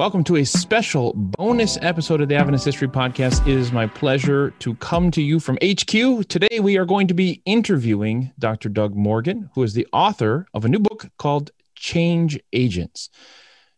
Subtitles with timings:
[0.00, 3.46] Welcome to a special bonus episode of the Adventist History Podcast.
[3.46, 6.26] It is my pleasure to come to you from HQ.
[6.26, 8.70] Today, we are going to be interviewing Dr.
[8.70, 13.10] Doug Morgan, who is the author of a new book called Change Agents.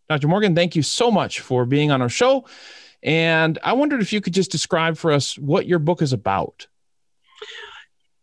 [0.09, 0.29] Dr.
[0.29, 2.47] Morgan, thank you so much for being on our show.
[3.03, 6.69] And I wondered if you could just describe for us what your book is about.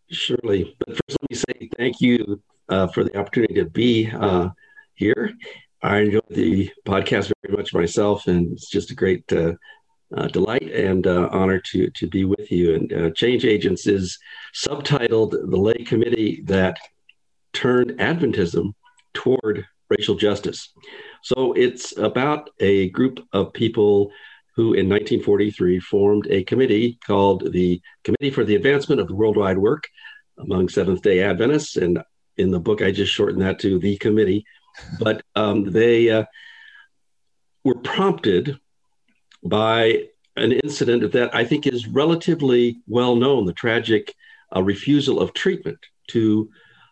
[0.09, 0.73] Surely.
[0.79, 4.51] But first, let me say thank you uh, for the opportunity to be uh,
[4.93, 5.33] here
[5.81, 9.53] I enjoy the podcast very much myself, and it's just a great uh,
[10.15, 12.75] uh, delight and uh, honor to to be with you.
[12.75, 14.17] And uh, Change Agents is
[14.53, 16.77] subtitled "The Lay Committee That
[17.53, 18.73] Turned Adventism
[19.13, 20.69] Toward Racial Justice."
[21.23, 24.11] So it's about a group of people
[24.55, 29.57] who, in 1943, formed a committee called the Committee for the Advancement of the Worldwide
[29.57, 29.87] Work
[30.37, 31.99] among Seventh Day Adventists, and
[32.35, 34.45] in the book, I just shortened that to the committee
[34.99, 36.25] but um, they uh,
[37.63, 38.59] were prompted
[39.43, 40.03] by
[40.35, 44.15] an incident that I think is relatively well known the tragic
[44.55, 46.49] uh, refusal of treatment to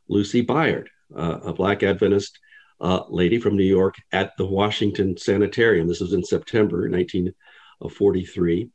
[0.07, 2.39] Lucy Byard, uh, a Black Adventist
[2.79, 5.87] uh, lady from New York at the Washington Sanitarium.
[5.87, 8.69] This was in September 1943.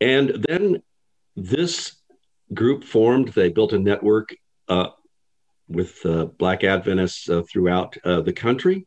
[0.00, 0.82] And then
[1.36, 1.96] this
[2.54, 4.34] group formed, they built a network
[4.68, 4.88] uh,
[5.68, 8.86] with uh, Black Adventists uh, throughout uh, the country.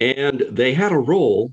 [0.00, 1.52] And they had a role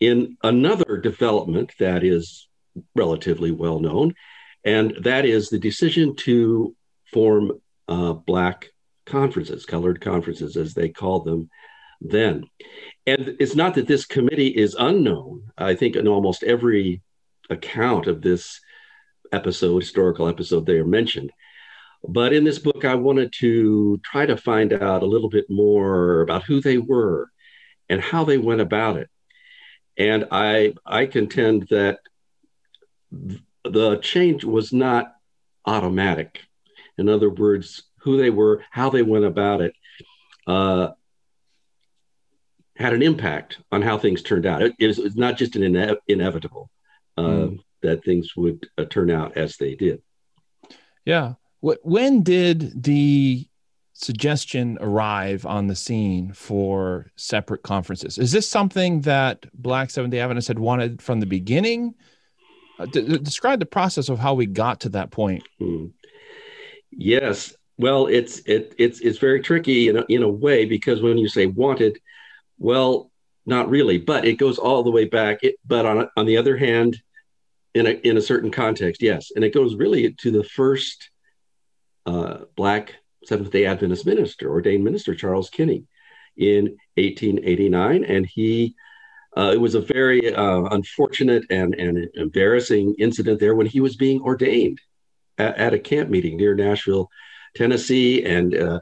[0.00, 2.48] in another development that is
[2.94, 4.14] relatively well known,
[4.64, 6.74] and that is the decision to
[7.12, 7.52] form
[7.88, 8.70] uh, Black
[9.06, 11.48] conferences, colored conferences, as they called them
[12.00, 12.44] then.
[13.06, 15.50] And it's not that this committee is unknown.
[15.56, 17.02] I think in almost every
[17.50, 18.60] account of this
[19.32, 21.30] episode, historical episode, they are mentioned.
[22.06, 26.20] But in this book, I wanted to try to find out a little bit more
[26.20, 27.30] about who they were
[27.88, 29.08] and how they went about it.
[29.96, 32.00] And I, I contend that
[33.64, 35.14] the change was not
[35.64, 36.40] automatic.
[36.98, 39.74] In other words, who they were, how they went about it,
[40.46, 40.88] uh,
[42.76, 44.62] had an impact on how things turned out.
[44.62, 46.70] It, it was, not just an ine- inevitable
[47.16, 47.58] uh, mm.
[47.82, 50.02] that things would uh, turn out as they did.
[51.04, 51.34] Yeah.
[51.82, 53.48] When did the
[53.94, 58.18] suggestion arrive on the scene for separate conferences?
[58.18, 61.94] Is this something that Black Seventh Day Adventists had wanted from the beginning?
[62.78, 65.42] Uh, d- describe the process of how we got to that point.
[65.58, 65.86] Hmm.
[66.90, 71.16] Yes, well, it's it, it's it's very tricky in a, in a way because when
[71.16, 71.98] you say wanted,
[72.58, 73.10] well,
[73.46, 75.38] not really, but it goes all the way back.
[75.42, 77.00] It, but on on the other hand,
[77.74, 81.10] in a in a certain context, yes, and it goes really to the first
[82.06, 82.94] uh, Black
[83.24, 85.84] Seventh day Adventist minister, ordained minister, Charles Kinney,
[86.36, 88.04] in 1889.
[88.04, 88.74] And he,
[89.36, 93.96] uh, it was a very uh, unfortunate and, and embarrassing incident there when he was
[93.96, 94.80] being ordained
[95.38, 97.08] at, at a camp meeting near Nashville,
[97.56, 98.24] Tennessee.
[98.24, 98.80] And uh,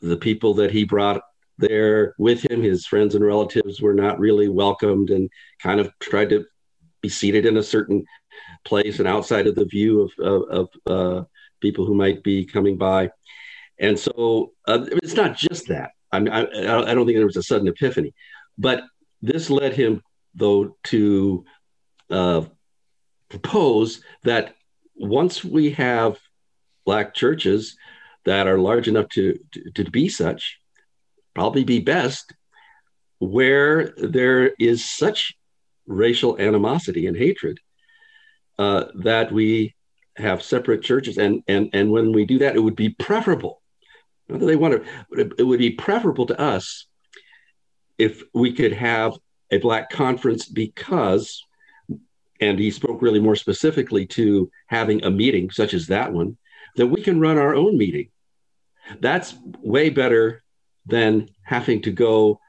[0.00, 1.22] the people that he brought
[1.58, 5.28] there with him, his friends and relatives, were not really welcomed and
[5.60, 6.44] kind of tried to
[7.00, 8.04] be seated in a certain
[8.64, 11.24] place and outside of the view of, of, of uh,
[11.60, 13.10] people who might be coming by.
[13.78, 15.90] And so uh, it's not just that.
[16.10, 18.14] I, mean, I, I don't think there was a sudden epiphany,
[18.56, 18.82] but
[19.20, 20.02] this led him,
[20.34, 21.44] though, to
[22.10, 22.42] uh,
[23.28, 24.54] propose that
[24.94, 26.18] once we have
[26.84, 27.76] Black churches
[28.24, 30.58] that are large enough to, to, to be such,
[31.34, 32.32] probably be best
[33.18, 35.34] where there is such
[35.86, 37.58] racial animosity and hatred
[38.58, 39.74] uh, that we
[40.18, 43.62] have separate churches, and and and when we do that, it would be preferable.
[44.28, 46.86] Not that they want to, it would be preferable to us
[47.96, 49.18] if we could have
[49.50, 51.42] a black conference because,
[52.40, 56.36] and he spoke really more specifically to having a meeting such as that one,
[56.76, 58.10] that we can run our own meeting.
[59.00, 60.42] That's way better
[60.86, 62.40] than having to go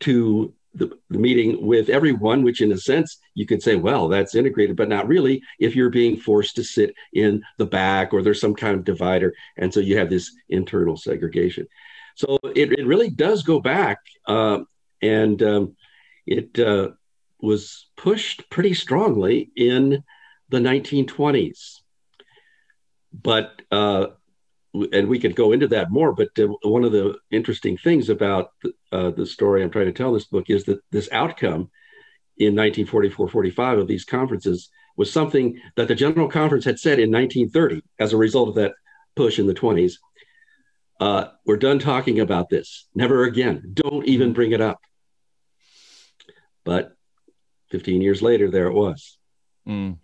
[0.00, 4.34] to the, the meeting with everyone, which in a sense you could say, well, that's
[4.34, 8.40] integrated, but not really if you're being forced to sit in the back or there's
[8.40, 9.34] some kind of divider.
[9.56, 11.66] And so you have this internal segregation.
[12.14, 13.98] So it, it really does go back.
[14.26, 14.60] Uh,
[15.02, 15.76] and um,
[16.26, 16.90] it uh,
[17.40, 20.04] was pushed pretty strongly in
[20.50, 21.80] the 1920s.
[23.12, 24.08] But uh,
[24.74, 26.12] and we could go into that more.
[26.12, 29.92] But uh, one of the interesting things about the, uh, the story I'm trying to
[29.92, 31.70] tell this book is that this outcome
[32.38, 37.82] in 1944-45 of these conferences was something that the General Conference had said in 1930
[37.98, 38.74] as a result of that
[39.16, 39.94] push in the 20s.
[40.98, 42.86] Uh, we're done talking about this.
[42.94, 43.70] Never again.
[43.72, 44.80] Don't even bring it up.
[46.64, 46.94] But
[47.70, 49.18] 15 years later, there it was.
[49.66, 49.96] Mm.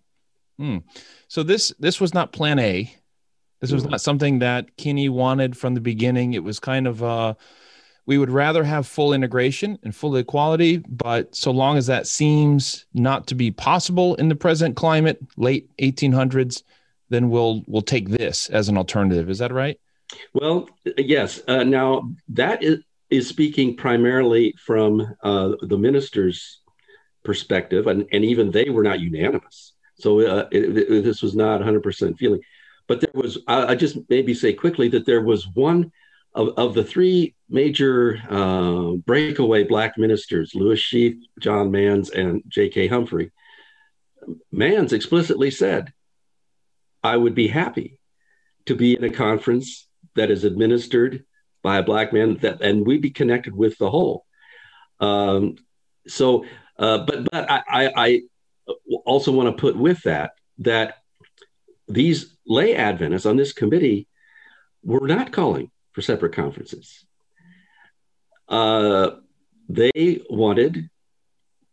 [0.58, 0.84] Mm.
[1.28, 2.94] So this this was not Plan A.
[3.60, 6.34] This was not something that Kinney wanted from the beginning.
[6.34, 7.34] It was kind of uh,
[8.06, 12.86] we would rather have full integration and full equality, but so long as that seems
[12.94, 16.62] not to be possible in the present climate, late 1800s,
[17.08, 19.28] then we'll we'll take this as an alternative.
[19.28, 19.78] Is that right?
[20.34, 21.40] Well, yes.
[21.48, 22.78] Uh, now that is,
[23.10, 26.60] is speaking primarily from uh, the minister's
[27.24, 29.72] perspective, and, and even they were not unanimous.
[29.98, 32.40] So uh, it, it, this was not 100% feeling.
[32.88, 35.90] But there was, I, I, just maybe say quickly that there was one
[36.34, 42.86] of, of the three major uh, breakaway Black ministers, Lewis Sheafe, John Manns, and J.K.
[42.86, 43.32] Humphrey.
[44.54, 45.92] Manns explicitly said,
[47.02, 48.00] I would be happy
[48.66, 51.24] to be in a conference that is administered
[51.62, 54.24] by a Black man that, and we'd be connected with the whole.
[55.00, 55.56] Um,
[56.06, 56.44] so,
[56.78, 58.22] uh, but but I, I, I
[59.04, 60.96] also want to put with that that
[61.88, 64.08] these lay Adventists on this committee
[64.82, 67.04] were not calling for separate conferences.
[68.48, 69.10] Uh,
[69.68, 70.88] they wanted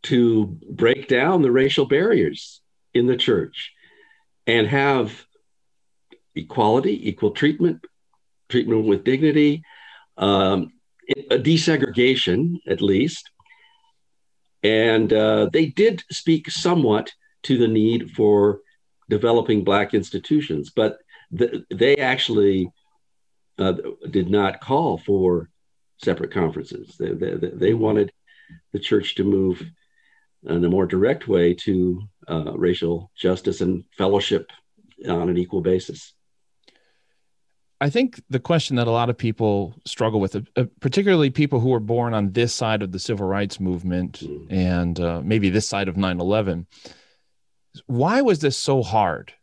[0.04, 2.62] to break down the racial barriers
[2.94, 3.72] in the church
[4.48, 5.26] and have
[6.36, 7.86] equality, equal treatment,
[8.50, 9.64] treatment with dignity,
[10.18, 10.72] um,
[11.30, 13.30] a desegregation at least,
[14.64, 17.12] and uh, they did speak somewhat
[17.44, 18.62] to the need for
[19.10, 20.98] developing Black institutions, but
[21.38, 22.70] th- they actually
[23.58, 23.74] uh,
[24.10, 25.50] did not call for
[25.98, 26.96] separate conferences.
[27.00, 28.12] They, they, they, wanted
[28.72, 29.64] the church to move
[30.44, 34.50] in a more direct way to uh, racial justice and fellowship
[35.08, 36.14] on an equal basis.
[37.80, 41.70] I think the question that a lot of people struggle with, uh, particularly people who
[41.70, 44.48] were born on this side of the civil rights movement mm.
[44.50, 46.66] and uh, maybe this side of 9 11,
[47.88, 49.34] why was this so hard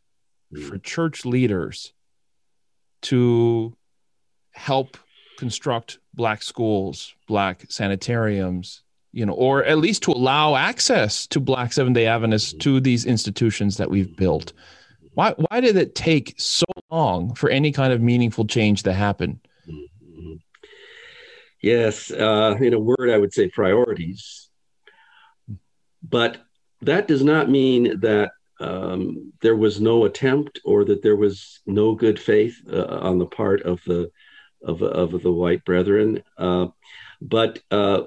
[0.52, 0.68] mm.
[0.68, 1.92] for church leaders
[3.02, 3.76] to
[4.52, 4.96] help
[5.38, 8.82] construct Black schools, Black sanitariums,
[9.12, 12.60] you know, or at least to allow access to Black Seventh day Adventists mm.
[12.60, 14.52] to these institutions that we've built?
[15.14, 19.40] Why why did it take so long for any kind of meaningful change to happen?
[19.68, 20.34] Mm-hmm.
[21.62, 24.48] Yes, uh, in a word, I would say priorities.
[26.02, 26.38] But
[26.82, 31.94] that does not mean that um, there was no attempt or that there was no
[31.94, 34.10] good faith uh, on the part of the
[34.62, 36.22] of, of the white brethren.
[36.36, 36.66] Uh,
[37.22, 38.02] but uh,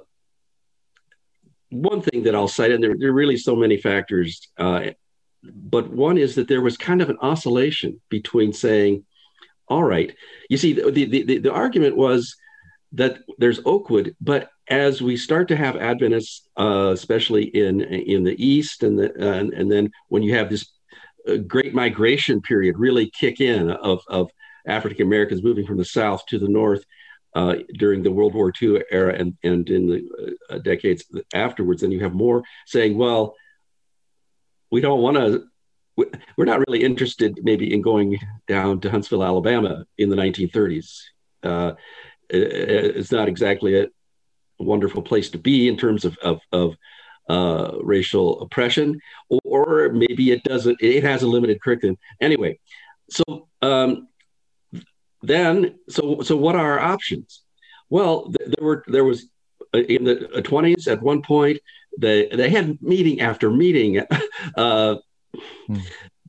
[1.70, 4.92] one thing that I'll cite, and there, there, are really so many factors uh,
[5.44, 9.06] but one is that there was kind of an oscillation between saying,
[9.68, 10.16] all right,
[10.50, 12.36] you see, the, the, the, the argument was
[12.94, 18.44] that there's Oakwood, but as we start to have Adventists, uh, especially in in the
[18.44, 20.71] East, and the, uh, and, and then when you have this
[21.27, 24.30] uh, great migration period really kick in of, of
[24.68, 26.83] African Americans moving from the South to the North
[27.36, 31.92] uh, during the World War II era and, and in the uh, decades afterwards, then
[31.92, 33.36] you have more saying, well,
[34.71, 35.45] we don't want to
[35.95, 38.18] we're not really interested maybe in going
[38.48, 41.01] down to Huntsville, Alabama in the 1930s.
[41.44, 41.74] Uh,
[42.30, 43.88] it's not exactly a
[44.63, 46.75] wonderful place to be in terms of, of, of
[47.29, 49.00] uh, racial oppression,
[49.43, 51.98] or, maybe it doesn't, it has a limited curriculum.
[52.20, 52.60] Anyway,
[53.10, 54.08] so um,
[55.22, 57.41] then, so, so what are our options?
[57.89, 59.27] Well, there were, there was
[59.74, 61.60] uh, in the 20s at one point,
[61.98, 64.01] they they had meeting after meeting,
[64.58, 64.96] uh,
[65.67, 65.77] hmm.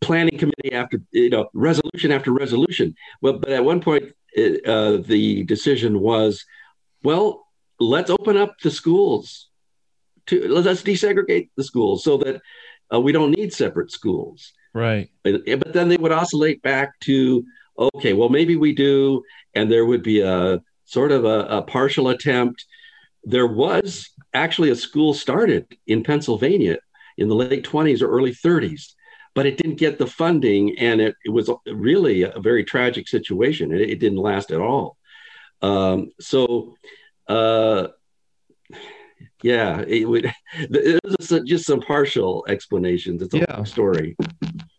[0.01, 2.95] planning committee after you know resolution after resolution.
[3.21, 6.45] Well, but at one point uh, the decision was,
[7.03, 7.44] well,
[7.81, 9.49] let's open up the schools
[10.27, 12.41] to let's desegregate the schools so that
[12.93, 14.53] uh, we don't need separate schools.
[14.73, 15.11] Right.
[15.23, 17.45] But then they would oscillate back to
[17.79, 19.23] okay, well maybe we do,
[19.55, 22.65] and there would be a sort of a, a partial attempt.
[23.25, 26.79] There was actually a school started in Pennsylvania
[27.17, 28.93] in the late 20s or early 30s,
[29.35, 33.73] but it didn't get the funding and it, it was really a very tragic situation.
[33.73, 34.97] It, it didn't last at all.
[35.63, 36.77] Um, so,
[37.29, 37.89] uh,
[39.43, 40.33] yeah, it would.
[40.57, 43.23] It was just some partial explanations.
[43.23, 43.57] It's a yeah.
[43.57, 44.17] long story.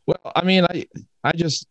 [0.08, 0.86] Well, I mean, I
[1.24, 1.68] I just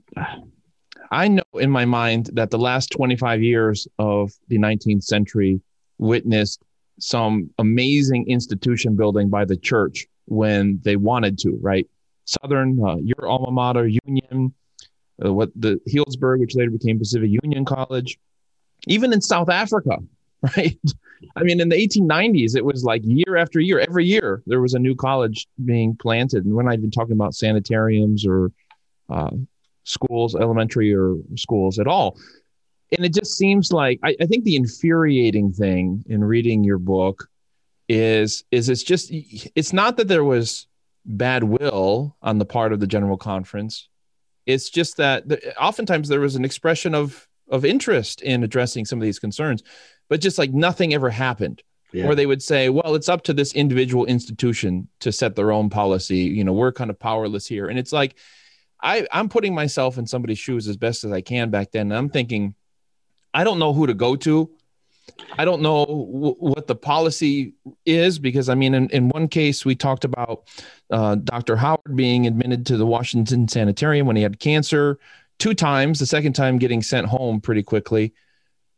[1.10, 5.60] I know in my mind that the last 25 years of the 19th century
[5.98, 6.62] witnessed
[6.98, 11.88] some amazing institution building by the church when they wanted to, right?
[12.24, 14.54] Southern, uh, your alma mater, Union,
[15.24, 18.18] uh, what the Healdsburg, which later became Pacific Union College,
[18.86, 19.98] even in South Africa,
[20.56, 20.78] right?
[21.36, 24.74] I mean, in the 1890s, it was like year after year, every year there was
[24.74, 28.52] a new college being planted, and we're not even talking about sanitariums or
[29.08, 29.30] uh,
[29.84, 32.18] schools, elementary or schools at all.
[32.96, 37.28] And it just seems like I, I think the infuriating thing in reading your book
[37.88, 40.66] is is it's just it's not that there was
[41.04, 43.88] bad will on the part of the general conference.
[44.46, 48.98] It's just that the, oftentimes there was an expression of of interest in addressing some
[48.98, 49.62] of these concerns,
[50.08, 51.62] but just like nothing ever happened.
[51.92, 52.06] Yeah.
[52.06, 55.70] Or they would say, well, it's up to this individual institution to set their own
[55.70, 56.18] policy.
[56.18, 57.68] You know, we're kind of powerless here.
[57.68, 58.16] And it's like,
[58.82, 61.92] I, I'm putting myself in somebody's shoes as best as I can back then.
[61.92, 62.56] And I'm thinking,
[63.32, 64.50] I don't know who to go to.
[65.38, 67.54] I don't know w- what the policy
[67.86, 70.48] is because I mean, in, in one case, we talked about
[70.90, 71.56] uh, Dr.
[71.56, 74.98] Howard being admitted to the Washington Sanitarium when he had cancer
[75.38, 78.14] two times, the second time getting sent home pretty quickly.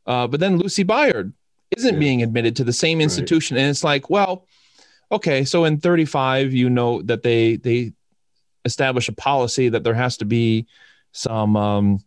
[0.06, 1.32] Uh, but then Lucy Byard
[1.76, 2.00] isn't yeah.
[2.00, 3.56] being admitted to the same institution.
[3.56, 3.62] Right.
[3.62, 4.46] And it's like, well,
[5.10, 7.92] okay, so in 35, you know that they they
[8.64, 10.66] establish a policy that there has to be
[11.12, 12.00] some um,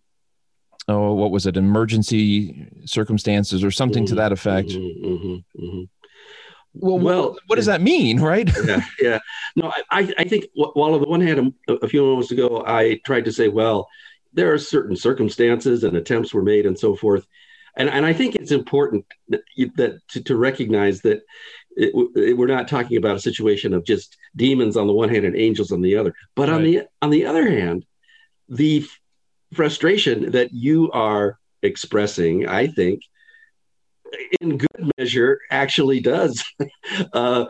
[0.90, 4.70] oh, what was it, emergency circumstances or something mm-hmm, to that effect.
[4.70, 5.84] Mm-hmm, mm-hmm, mm-hmm.
[6.74, 8.50] well, well, what does that mean, right?
[8.66, 9.20] yeah, yeah.
[9.56, 13.00] No, I, I think while on the one hand, a, a few moments ago, I
[13.06, 13.88] tried to say, well,
[14.34, 17.26] there are certain circumstances and attempts were made and so forth.
[17.80, 19.42] And, and I think it's important that,
[19.78, 21.22] that to, to recognize that
[21.78, 25.26] it, it, we're not talking about a situation of just demons on the one hand
[25.26, 26.14] and angels on the other.
[26.36, 26.56] But right.
[26.56, 27.86] on the on the other hand,
[28.50, 28.86] the
[29.54, 33.02] frustration that you are expressing, I think,
[34.42, 36.44] in good measure, actually does
[37.14, 37.46] uh,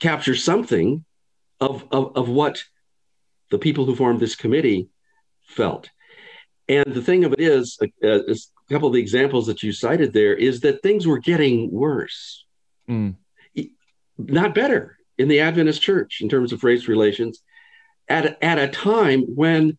[0.00, 1.04] capture something
[1.60, 2.62] of, of, of what
[3.50, 4.88] the people who formed this committee
[5.46, 5.90] felt.
[6.68, 8.20] And the thing of it is, uh,
[8.70, 12.44] a couple of the examples that you cited there is that things were getting worse,
[12.88, 13.16] mm.
[14.16, 17.42] not better in the Adventist church in terms of race relations
[18.08, 19.76] at, at a time when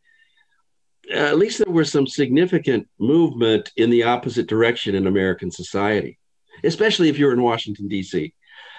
[1.09, 6.19] uh, at least there was some significant movement in the opposite direction in American society,
[6.63, 8.33] especially if you're in Washington, D.C.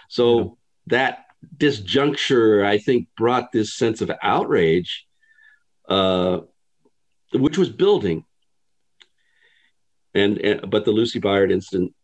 [0.08, 0.46] So yeah.
[0.88, 1.24] that
[1.56, 5.06] disjuncture, I think, brought this sense of outrage,
[5.88, 6.40] uh,
[7.32, 8.24] which was building.
[10.14, 11.94] And, and, but the Lucy Byard incident,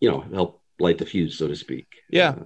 [0.00, 1.86] you know, helped light the fuse, so to speak.
[2.10, 2.30] Yeah.
[2.30, 2.44] Uh,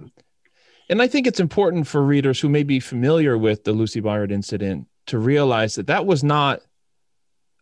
[0.89, 4.31] and I think it's important for readers who may be familiar with the Lucy Byard
[4.31, 6.61] incident to realize that that was not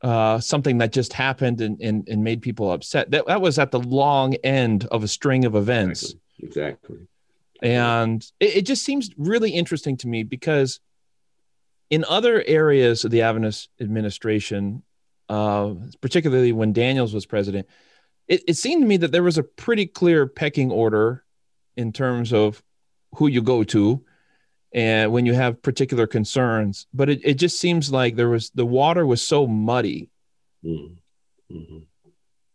[0.02, 3.12] uh, something that just happened and, and, and made people upset.
[3.12, 6.16] That, that was at the long end of a string of events.
[6.40, 6.48] Exactly.
[6.48, 7.08] exactly.
[7.62, 10.80] And it, it just seems really interesting to me because
[11.92, 14.82] in other areas of the Adventist administration,
[15.32, 17.66] uh, particularly when Daniels was president,
[18.28, 21.24] it, it seemed to me that there was a pretty clear pecking order
[21.78, 22.62] in terms of
[23.16, 24.04] who you go to
[24.74, 28.66] and when you have particular concerns but it, it just seems like there was the
[28.66, 30.10] water was so muddy
[30.66, 30.96] mm-hmm.
[31.54, 31.76] Mm-hmm.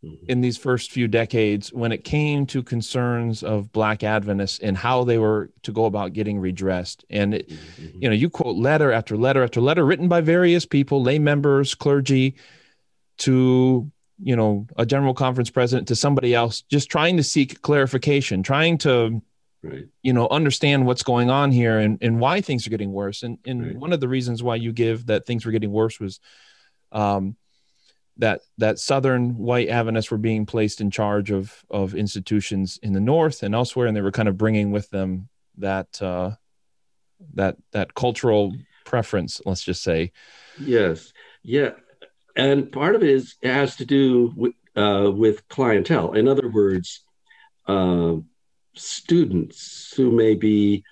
[0.07, 0.25] mm-hmm.
[0.29, 5.05] in these first few decades when it came to concerns of black adventists and how
[5.05, 8.03] they were to go about getting redressed and it, mm-hmm.
[8.03, 11.75] you know you quote letter after letter after letter written by various people lay members
[11.75, 12.37] clergy
[13.19, 18.43] to you know a general conference president to somebody else just trying to seek clarification
[18.43, 19.23] trying to
[19.63, 19.85] right.
[20.03, 23.39] you know understand what's going on here and, and why things are getting worse and,
[23.47, 23.77] and right.
[23.77, 26.21] one of the reasons why you give that things were getting worse was
[26.93, 27.37] um,
[28.19, 33.01] that that southern white Adventists were being placed in charge of of institutions in the
[33.01, 36.31] north and elsewhere and they were kind of bringing with them that uh,
[37.35, 38.55] that that cultural
[38.85, 40.13] preference let's just say
[40.59, 41.73] yes yeah
[42.37, 46.13] and part of it is it has to do with uh, with clientele.
[46.13, 47.03] In other words
[47.67, 48.17] uh,
[48.75, 50.85] students who may be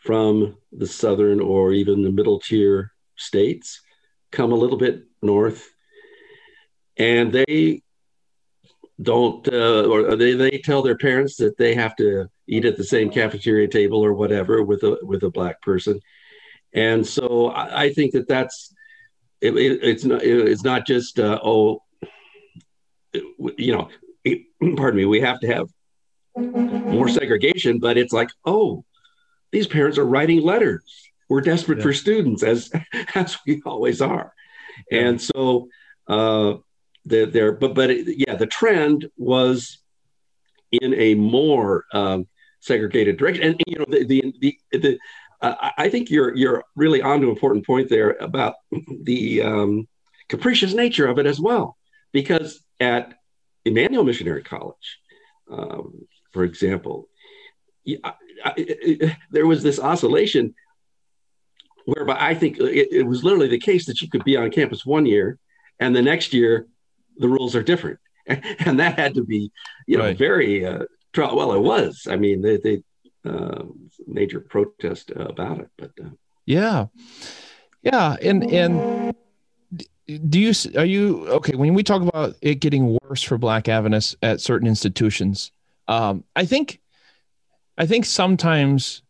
[0.00, 3.80] from the southern or even the middle tier states
[4.32, 5.70] come a little bit north
[6.96, 7.82] and they
[9.00, 12.84] don't uh, or they, they tell their parents that they have to eat at the
[12.84, 16.00] same cafeteria table or whatever with a with a black person.
[16.74, 18.74] And so i, I think that that's
[19.42, 21.82] it, it, it's not it's not just uh, oh
[23.58, 23.88] you know
[24.76, 25.68] pardon me we have to have
[26.36, 28.84] more segregation, but it's like, oh,
[29.50, 30.82] these parents are writing letters.
[31.28, 31.84] We're desperate yeah.
[31.84, 32.70] for students, as
[33.14, 34.32] as we always are,
[34.90, 35.00] yeah.
[35.00, 35.68] and so
[36.08, 36.54] uh,
[37.04, 39.78] they're, they're but but it, yeah, the trend was
[40.70, 42.26] in a more um,
[42.60, 44.98] segregated direction, and you know the the the, the
[45.42, 48.54] I think you're you're really onto an important point there about
[49.02, 49.88] the um,
[50.28, 51.76] capricious nature of it as well,
[52.12, 53.14] because at
[53.64, 55.00] Emmanuel Missionary College,
[55.50, 57.08] um, for example,
[57.88, 58.12] I,
[58.44, 60.54] I, there was this oscillation
[61.86, 64.86] whereby I think it, it, was literally the case that you could be on campus
[64.86, 65.38] one year
[65.80, 66.68] and the next year
[67.16, 67.98] the rules are different.
[68.64, 69.50] And that had to be,
[69.88, 70.16] you know, right.
[70.16, 70.84] very, uh,
[71.16, 72.06] well, it was.
[72.08, 72.84] I mean, they, they
[73.24, 73.64] uh,
[74.06, 76.10] major protest about it, but uh,
[76.46, 76.86] yeah,
[77.82, 79.14] yeah, and and
[80.28, 84.16] do you are you okay when we talk about it getting worse for Black Adventists
[84.22, 85.52] at certain institutions?
[85.88, 86.80] Um, I think,
[87.76, 89.02] I think sometimes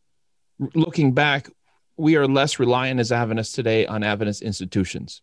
[0.74, 1.48] looking back,
[1.96, 5.22] we are less reliant as Adventists today on Adventist institutions.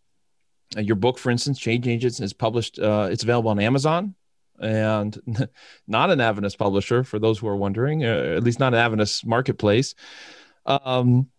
[0.77, 2.79] Uh, your book, for instance, Change Agents, is published.
[2.79, 4.15] Uh, it's available on Amazon,
[4.61, 5.17] and
[5.87, 8.03] not an Adventist publisher for those who are wondering.
[8.03, 9.95] Uh, at least not an Adventist marketplace.
[10.65, 11.29] Um,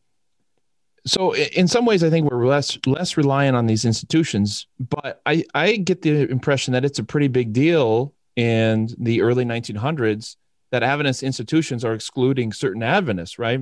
[1.07, 4.67] so in some ways, I think we're less less reliant on these institutions.
[4.79, 9.45] But I I get the impression that it's a pretty big deal in the early
[9.45, 10.37] 1900s
[10.71, 13.61] that Adventist institutions are excluding certain Adventists, right?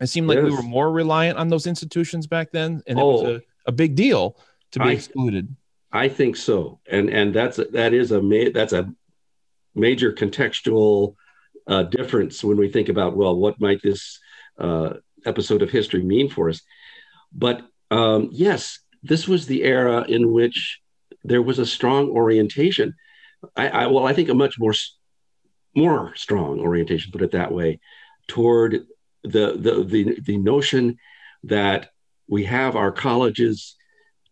[0.00, 0.44] It seemed like yes.
[0.44, 3.72] we were more reliant on those institutions back then, and it oh, was a, a
[3.72, 4.36] big deal
[4.72, 5.54] to be I, excluded.
[5.92, 8.92] I think so, and and that's that is a ma- that's a
[9.74, 11.14] major contextual
[11.66, 14.18] uh, difference when we think about well, what might this
[14.58, 16.62] uh, episode of history mean for us?
[17.32, 20.80] But um, yes, this was the era in which
[21.24, 22.94] there was a strong orientation.
[23.56, 24.74] I, I well, I think a much more
[25.76, 27.78] more strong orientation, put it that way,
[28.26, 28.86] toward
[29.22, 30.96] the, the, the, the notion
[31.44, 31.90] that
[32.28, 33.75] we have our colleges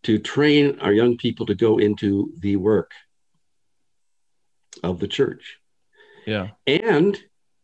[0.05, 2.91] to train our young people to go into the work
[4.83, 5.57] of the church.
[6.27, 6.49] Yeah.
[6.67, 7.17] And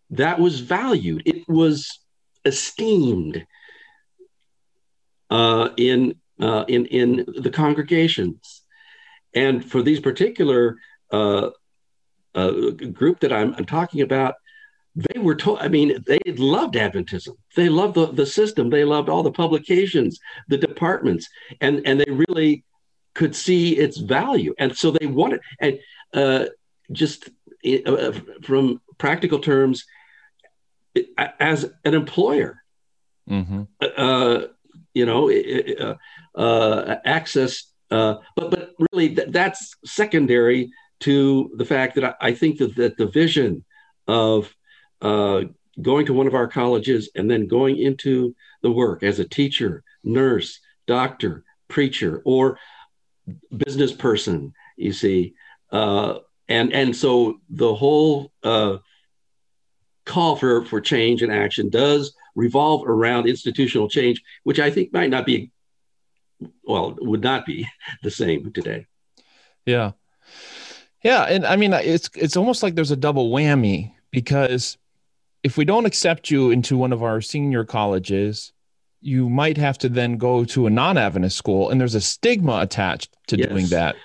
[0.10, 2.00] that was valued, it was
[2.44, 3.46] esteemed
[5.30, 8.64] uh, in, uh, in, in the congregations.
[9.36, 10.78] And for these particular
[11.12, 11.52] uh,
[12.34, 12.52] uh
[12.92, 14.36] group that I'm, I'm talking about,
[14.96, 17.36] they were told, I mean, they loved Adventism.
[17.56, 18.70] They loved the, the system.
[18.70, 21.30] They loved all the publications, the departments,
[21.62, 22.66] and, and they really
[23.14, 24.54] could see its value.
[24.60, 25.80] And so they wanted, and
[26.14, 26.46] uh,
[26.92, 27.30] just
[27.86, 28.12] uh,
[28.44, 29.86] from practical terms,
[31.40, 32.62] as an employer,
[33.30, 33.64] mm-hmm.
[33.80, 34.42] uh,
[34.94, 35.96] you know, uh,
[36.38, 42.34] uh, access, uh, but, but really th- that's secondary to the fact that I, I
[42.34, 43.64] think that, that the vision
[44.08, 44.54] of
[45.02, 45.42] uh,
[45.82, 49.84] going to one of our colleges and then going into the work as a teacher,
[50.04, 52.60] nurse, doctor, preacher, or
[53.56, 54.54] business person.
[54.78, 55.34] You see,
[55.72, 58.78] uh, and and so the whole uh,
[60.06, 65.10] call for for change and action does revolve around institutional change, which I think might
[65.10, 65.52] not be,
[66.64, 67.68] well, would not be
[68.04, 68.86] the same today.
[69.66, 69.92] Yeah,
[71.04, 74.78] yeah, and I mean it's it's almost like there's a double whammy because
[75.44, 78.54] if we don't accept you into one of our senior colleges,
[79.02, 83.16] you might have to then go to a non-Adventist school, and there's a stigma attached
[83.28, 83.50] to yes.
[83.50, 83.96] doing that.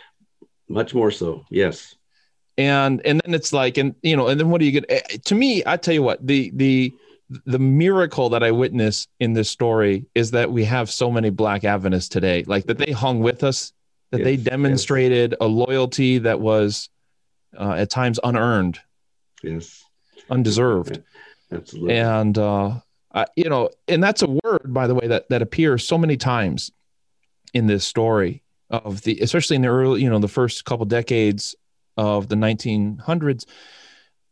[0.69, 1.95] Much more so, yes.
[2.59, 4.87] And and then it's like, and you know, and then what do you get?
[4.89, 6.95] Eh, to me, I tell you what, the the
[7.45, 11.65] the miracle that I witness in this story is that we have so many Black
[11.65, 13.73] Adventists today, like that they hung with us,
[14.11, 15.39] that yes, they demonstrated yes.
[15.41, 16.89] a loyalty that was
[17.59, 18.79] uh, at times unearned,
[19.43, 19.85] yes,
[20.31, 21.03] undeserved.
[21.53, 21.95] Absolutely.
[21.95, 22.81] And uh,
[23.15, 26.17] I, you know, and that's a word, by the way, that that appears so many
[26.17, 26.71] times
[27.55, 31.55] in this story of the, especially in the early, you know, the first couple decades
[31.97, 33.47] of the 1900s,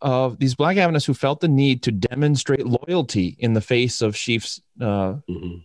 [0.00, 4.14] of these Black Adventists who felt the need to demonstrate loyalty in the face of
[4.14, 5.58] Sheafe's uh, mm-hmm.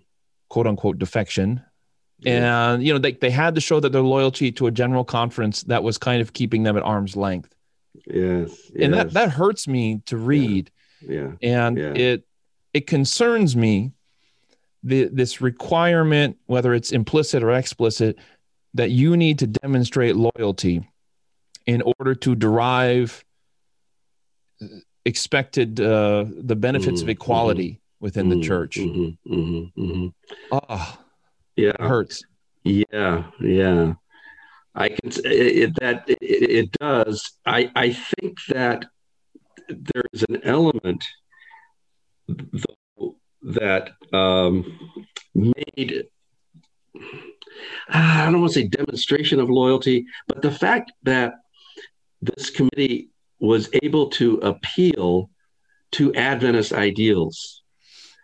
[0.48, 1.62] quote unquote defection.
[2.20, 2.74] Yeah.
[2.74, 5.64] And you know they, they had to show that their loyalty to a general conference
[5.64, 7.54] that was kind of keeping them at arm's length.
[8.06, 8.72] Yes, yes.
[8.80, 11.32] and that that hurts me to read yeah.
[11.42, 11.94] And yeah.
[11.94, 12.24] it
[12.74, 13.92] it concerns me
[14.84, 18.18] the, this requirement, whether it's implicit or explicit,
[18.76, 20.88] that you need to demonstrate loyalty
[21.66, 23.24] in order to derive
[25.06, 28.78] expected uh, the benefits mm-hmm, of equality mm-hmm, within mm-hmm, the church.
[28.78, 30.08] Mm-hmm, mm-hmm, mm-hmm.
[30.52, 30.98] Oh,
[31.56, 32.24] yeah, it hurts.
[32.64, 33.94] Yeah, yeah.
[34.76, 37.32] I can it, that it, it does.
[37.46, 38.86] I I think that
[39.70, 41.06] there is an element
[43.42, 44.80] that um,
[45.34, 46.06] made
[47.90, 51.34] I don't want to say demonstration of loyalty, but the fact that
[52.22, 55.30] this committee was able to appeal
[55.92, 57.64] to Adventist ideals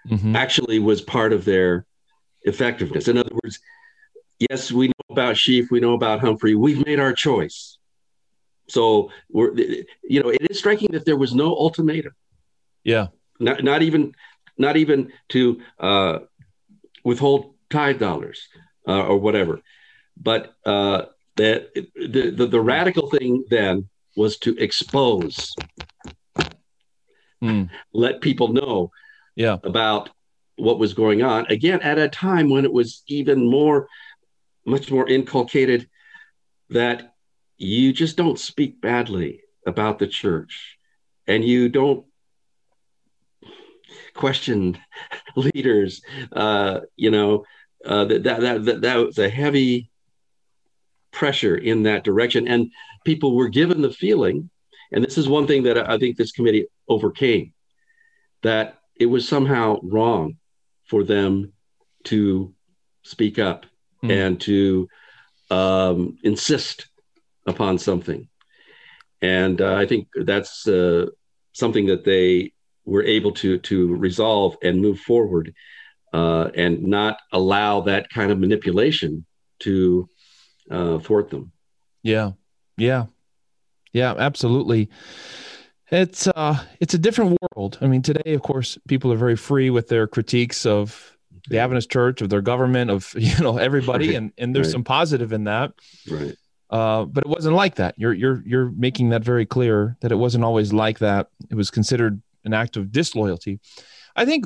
[0.08, 0.36] mm-hmm.
[0.36, 1.86] actually was part of their
[2.44, 3.08] effectiveness.
[3.08, 3.60] In other words,
[4.50, 7.78] yes, we know about Sheafe, we know about Humphrey, we've made our choice.
[8.68, 9.56] So we're,
[10.04, 12.14] you know, it is striking that there was no ultimatum.
[12.84, 13.08] Yeah.
[13.40, 14.14] Not, not even,
[14.58, 16.20] not even to uh,
[17.04, 18.48] withhold tithe dollars
[18.88, 19.62] uh, or whatever,
[20.18, 21.04] but uh,
[21.36, 25.54] that the, the the radical thing then was to expose,
[27.44, 27.70] Mm.
[27.94, 28.92] let people know
[29.36, 29.58] Yeah.
[29.64, 30.10] about
[30.56, 31.46] what was going on.
[31.48, 33.90] Again, at a time when it was even more,
[34.66, 35.90] much more inculcated
[36.70, 37.15] that
[37.58, 40.78] you just don't speak badly about the church
[41.28, 42.06] and you don't
[44.14, 44.78] question
[45.36, 46.02] leaders.
[46.32, 47.46] Uh, you know,
[47.86, 49.90] uh, that, that, that, that, was a heavy
[51.12, 52.48] pressure in that direction.
[52.48, 52.72] And
[53.06, 54.50] people were given the feeling,
[54.92, 57.54] and this is one thing that I think this committee overcame,
[58.42, 60.38] that it was somehow wrong
[60.88, 61.54] for them
[62.06, 62.54] to
[63.04, 63.66] speak up
[64.06, 64.12] Hmm.
[64.12, 64.88] and to
[65.50, 66.88] um, insist
[67.46, 68.28] upon something.
[69.22, 71.08] And uh, I think that's uh,
[71.54, 72.54] something that they
[72.86, 75.54] were able to to resolve and move forward,
[76.14, 79.26] uh, and not allow that kind of manipulation
[79.60, 80.08] to
[80.70, 81.52] uh, thwart them.
[82.04, 82.32] Yeah.
[82.78, 83.06] Yeah.
[83.94, 84.90] Yeah, absolutely.
[85.92, 87.78] It's uh it's a different world.
[87.82, 91.16] I mean, today of course people are very free with their critiques of
[91.48, 94.18] the Adventist church, of their government, of you know, everybody Right.
[94.18, 94.72] and and there's Right.
[94.74, 95.72] some positive in that.
[96.10, 96.36] Right.
[96.76, 97.96] Uh, but it wasn't like that.
[97.98, 101.30] You're you're you're making that very clear that it wasn't always like that.
[101.50, 103.62] It was considered an act of disloyalty.
[104.18, 104.44] I think,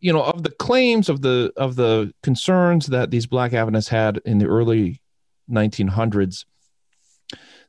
[0.00, 4.20] you know, of the claims of the of the concerns that these Black Adventists had
[4.24, 5.00] in the early
[5.48, 6.46] 1900s,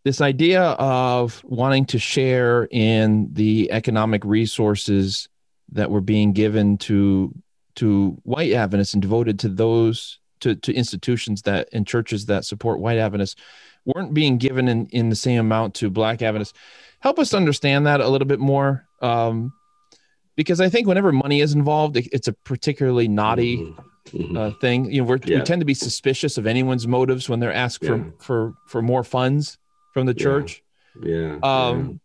[0.03, 5.29] this idea of wanting to share in the economic resources
[5.71, 7.31] that were being given to
[7.75, 12.79] to white Adventists and devoted to those to, to institutions that and churches that support
[12.79, 13.35] white Adventists
[13.85, 16.53] weren't being given in, in the same amount to black Adventists.
[16.99, 18.85] Help us understand that a little bit more.
[19.01, 19.53] Um,
[20.35, 23.75] because I think whenever money is involved, it, it's a particularly naughty Mhm.
[24.11, 24.37] Mhm.
[24.37, 24.91] uh, thing.
[24.91, 27.89] You know, we're, we tend to be suspicious of anyone's motives when they're asked Yeah.
[27.89, 29.57] for, for, for more funds
[29.93, 30.61] from the church.
[31.01, 31.37] yeah.
[31.43, 31.99] Um,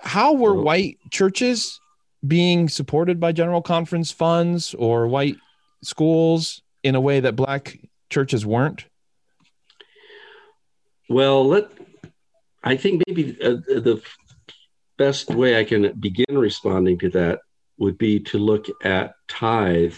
[0.00, 1.80] How were Well- white churches
[2.26, 5.36] being supported by general conference funds or white
[5.82, 7.78] schools in a way that black
[8.10, 8.84] churches weren't?
[11.08, 11.70] Well, let.
[12.64, 14.02] I think maybe uh, the
[14.98, 17.38] best way I can begin responding to that
[17.78, 19.94] would be to look at tithe.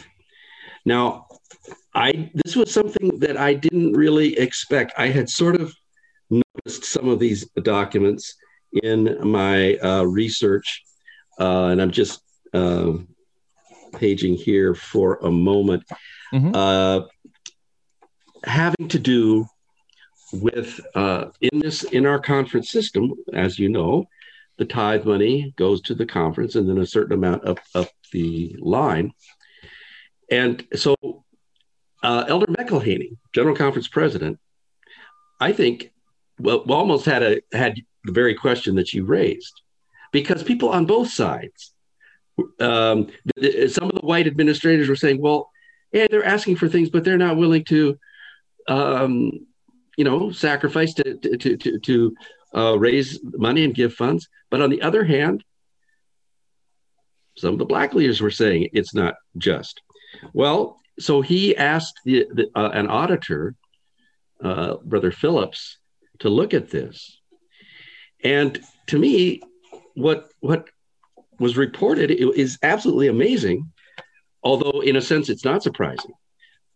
[0.85, 1.27] Now,
[1.95, 4.93] I this was something that I didn't really expect.
[4.99, 5.75] I had sort of
[6.31, 8.37] noticed some of these documents
[8.83, 10.83] in my uh, research,
[11.41, 12.21] uh, and I'm just
[12.53, 12.93] uh,
[13.95, 15.83] paging here for a moment,
[16.33, 16.53] Mhm.
[16.55, 17.07] uh,
[18.45, 19.47] having to do
[20.33, 24.07] with uh, in this in our conference system, as you know,
[24.59, 28.57] the tithe money goes to the conference, and then a certain amount up up the
[28.61, 29.13] line,
[30.31, 30.97] and so
[32.03, 34.39] uh, Elder McElhany, General Conference President,
[35.41, 35.93] I think,
[36.39, 39.61] well, almost had a had the very question that you raised,
[40.13, 41.73] because people on both sides,
[42.59, 43.07] um,
[43.39, 45.51] th- th- some of the white administrators were saying, well,
[45.93, 47.99] yeah, they're asking for things, but they're not willing to,
[48.69, 49.47] um,
[50.01, 52.15] you know, sacrifice to to to to,
[52.57, 54.31] uh, raise money and give funds.
[54.51, 55.45] But on the other hand,
[57.37, 59.83] some of the black leaders were saying it's not just.
[60.33, 63.55] Well, so he asked the, the, uh, an auditor,
[64.43, 65.77] uh, Brother Phillips,
[66.21, 67.21] to look at this.
[68.25, 69.43] And to me,
[69.93, 70.71] what what
[71.39, 73.71] was reported is absolutely amazing,
[74.43, 76.15] although in a sense it's not surprising.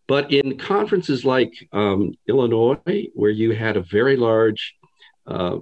[0.07, 4.75] But in conferences like um, Illinois, where you had a very large
[5.27, 5.59] uh,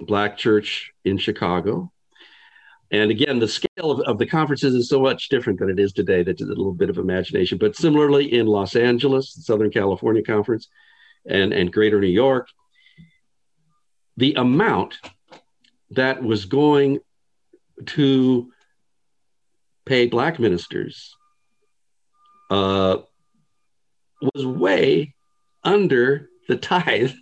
[0.00, 1.92] black church in Chicago,
[2.90, 5.92] and again, the scale of, of the conferences is so much different than it is
[5.92, 6.22] today.
[6.22, 7.58] That's a little bit of imagination.
[7.58, 10.68] But similarly, in Los Angeles, the Southern California Conference,
[11.26, 12.48] and, and Greater New York,
[14.16, 14.94] the amount
[15.90, 17.00] that was going
[17.86, 18.50] to
[19.84, 21.14] pay black ministers
[22.50, 22.98] uh,
[24.20, 25.14] was way
[25.64, 27.12] under the tithe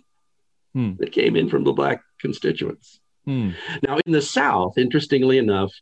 [0.73, 0.93] Hmm.
[0.99, 2.99] that came in from the black constituents.
[3.25, 3.51] Hmm.
[3.81, 5.73] Now, in the South, interestingly enough,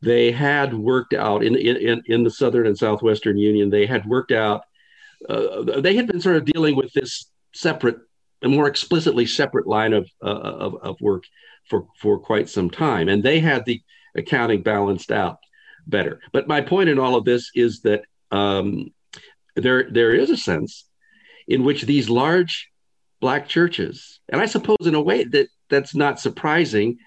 [0.00, 3.68] they had worked out in in, in the Southern and Southwestern Union.
[3.68, 4.62] They had worked out.
[5.28, 7.98] Uh, they had been sort of dealing with this separate,
[8.42, 11.24] a more explicitly separate line of, uh, of of work
[11.68, 13.82] for for quite some time, and they had the
[14.14, 15.38] accounting balanced out
[15.86, 16.20] better.
[16.32, 18.92] But my point in all of this is that um,
[19.54, 20.86] there there is a sense
[21.46, 22.70] in which these large
[23.20, 24.20] black churches.
[24.28, 26.98] And I suppose in a way that that's not surprising.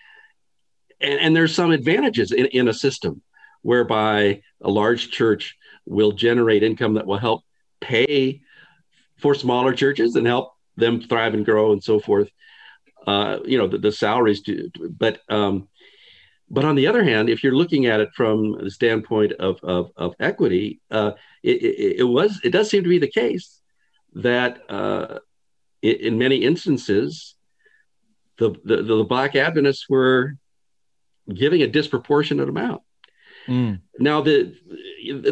[1.02, 3.22] And, and there's some advantages in, in a system
[3.62, 5.56] whereby a large church
[5.86, 7.42] will generate income that will help
[7.82, 8.42] pay
[9.18, 12.30] for smaller churches and help them thrive and grow and so forth.
[13.06, 15.68] Uh, you know, the, the salaries do, but um,
[16.50, 19.92] but on the other hand, if you're looking at it from the standpoint of of,
[19.96, 21.12] of equity, uh,
[21.46, 23.62] it, it, it, was it does seem to be the case
[24.16, 25.20] that uh,
[25.82, 27.36] in many instances,
[28.38, 30.36] the, the, the black Adventists were
[31.32, 32.82] giving a disproportionate amount.
[33.48, 33.82] Mm.
[34.00, 34.56] Now, the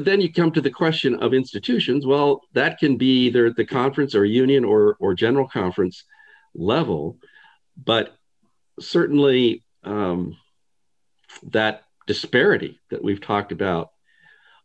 [0.02, 2.06] then you come to the question of institutions.
[2.06, 6.04] Well, that can be either the conference or union or or general conference
[6.54, 7.18] level,
[7.76, 8.16] but
[8.80, 10.38] certainly um,
[11.50, 13.93] that disparity that we've talked about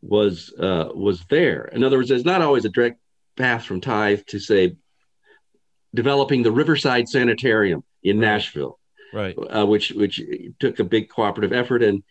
[0.02, 1.64] was uh, was there.
[1.66, 3.00] In other words, there's not always a direct
[3.36, 4.76] path from tithe to say
[5.94, 8.26] developing the Riverside Sanitarium in right.
[8.26, 8.78] Nashville,
[9.12, 9.36] right?
[9.36, 10.20] Uh, which which
[10.58, 12.02] took a big cooperative effort and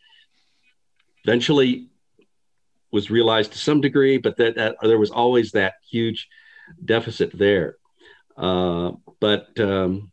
[1.23, 1.89] eventually
[2.91, 6.27] was realized to some degree, but that, that there was always that huge
[6.83, 7.77] deficit there.
[8.37, 10.11] Uh, but um,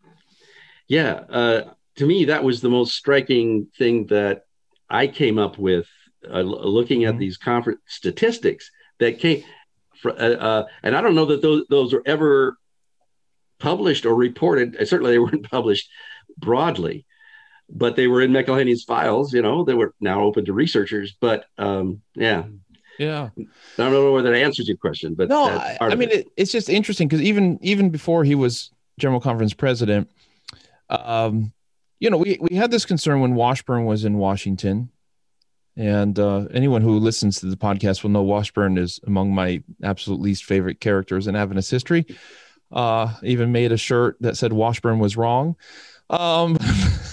[0.88, 4.44] yeah, uh, to me, that was the most striking thing that
[4.90, 5.86] I came up with
[6.30, 7.20] uh, looking at mm-hmm.
[7.20, 9.42] these conference statistics that came.
[10.04, 12.58] Uh, uh, and I don't know that those those were ever
[13.58, 14.76] published or reported.
[14.86, 15.88] Certainly, they weren't published
[16.36, 17.04] broadly,
[17.68, 19.32] but they were in McElhany's files.
[19.32, 21.16] You know, they were now open to researchers.
[21.18, 22.44] But um, yeah,
[22.98, 23.42] yeah, I
[23.76, 26.28] don't know whether that answers your question, but no, I, I, mean, it.
[26.36, 30.10] it's just interesting because even even before he was General Conference president,
[30.90, 31.52] um,
[31.98, 34.90] you know, we we had this concern when Washburn was in Washington.
[35.76, 40.20] And uh, anyone who listens to the podcast will know Washburn is among my absolute
[40.20, 42.06] least favorite characters in Adventist history.
[42.70, 45.56] Uh, even made a shirt that said Washburn was wrong.
[46.10, 46.58] Um,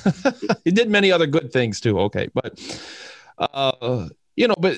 [0.64, 2.00] he did many other good things too.
[2.02, 2.60] Okay, but
[3.38, 4.78] uh, you know, but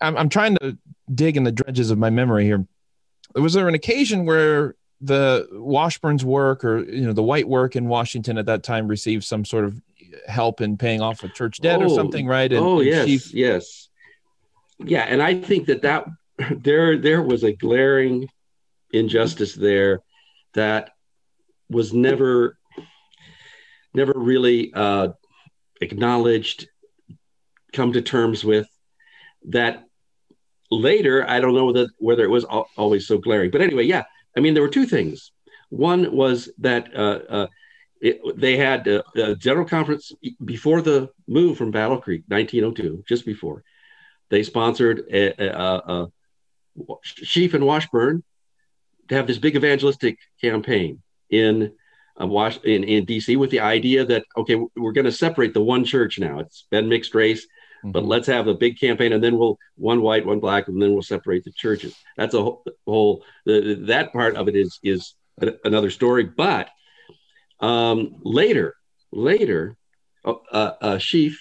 [0.00, 0.76] I'm, I'm trying to
[1.12, 2.66] dig in the dredges of my memory here.
[3.34, 7.88] Was there an occasion where the Washburn's work or you know the white work in
[7.88, 9.80] Washington at that time received some sort of
[10.26, 12.52] help in paying off a church debt oh, or something, right?
[12.52, 13.34] And, oh yes, Chief...
[13.34, 13.88] yes,
[14.78, 15.02] yeah.
[15.02, 16.06] And I think that that
[16.50, 18.28] there there was a glaring
[18.92, 20.00] injustice there
[20.54, 20.90] that
[21.68, 22.58] was never
[23.94, 25.08] never really uh,
[25.80, 26.68] acknowledged,
[27.72, 28.68] come to terms with.
[29.48, 29.84] That
[30.70, 34.04] later, I don't know whether, whether it was always so glaring, but anyway, yeah.
[34.36, 35.32] I mean, there were two things.
[35.70, 37.46] One was that uh, uh,
[38.00, 40.12] it, they had a, a, general conference
[40.44, 43.62] before the move from Battle Creek, 1902, just before.
[44.30, 46.08] They sponsored a, a, a
[47.04, 48.22] Sheafe and Washburn
[49.08, 51.72] to have this big evangelistic campaign in
[52.20, 55.62] uh, Wash in, in DC with the idea that okay, we're going to separate the
[55.62, 56.38] one church now.
[56.38, 57.90] It's been mixed race, mm-hmm.
[57.90, 60.92] but let's have a big campaign, and then we'll one white, one black, and then
[60.92, 61.94] we'll separate the churches.
[62.16, 65.14] That's a whole, whole the, that part of it is is
[65.64, 66.24] another story.
[66.24, 66.70] But
[67.60, 68.74] um, later,
[69.12, 69.76] later,
[70.24, 71.38] uh, uh, Sheafe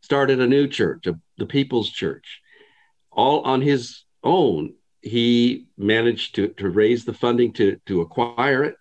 [0.00, 2.40] started a new church, a, the People's Church,
[3.10, 4.74] all on his own
[5.06, 8.76] he managed to, to raise the funding to, to acquire it.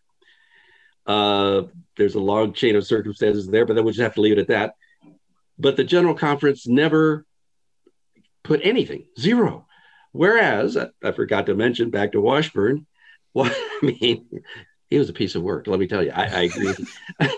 [1.06, 1.64] Uh,
[1.98, 4.42] there's a long chain of circumstances there, but then we'll just have to leave it
[4.42, 4.74] at that.
[5.60, 7.26] But the General Conference never
[8.44, 9.68] put anything, zero.
[10.12, 12.88] Whereas, I, I forgot to mention back to Washburn,
[13.36, 14.28] well, I mean,
[14.90, 16.12] he was a piece of work, let me tell you.
[16.12, 16.74] I, I agree.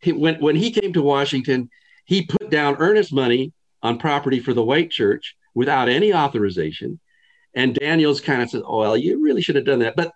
[0.00, 1.70] he, when, when he came to Washington,
[2.04, 6.98] he put down earnest money on property for the white church without any authorization
[7.54, 10.12] and Daniels kind of said, "Oh, well, you really should have done that." But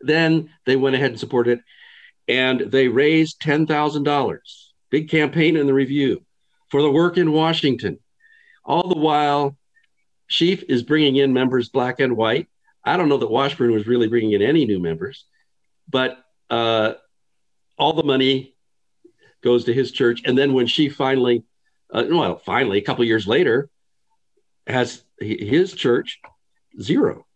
[0.00, 1.64] then they went ahead and supported it,
[2.28, 4.72] and they raised ten thousand dollars.
[4.90, 6.24] Big campaign in the review
[6.70, 7.98] for the work in Washington.
[8.64, 9.56] All the while,
[10.30, 12.48] Sheafe is bringing in members black and white.
[12.84, 15.24] I don't know that Washburn was really bringing in any new members,
[15.88, 16.18] but
[16.50, 16.94] uh,
[17.78, 18.54] all the money
[19.42, 20.22] goes to his church.
[20.24, 21.44] And then when she finally,
[21.92, 23.68] uh, well, finally, a couple years later,
[24.66, 26.20] has his church
[26.80, 27.26] zero.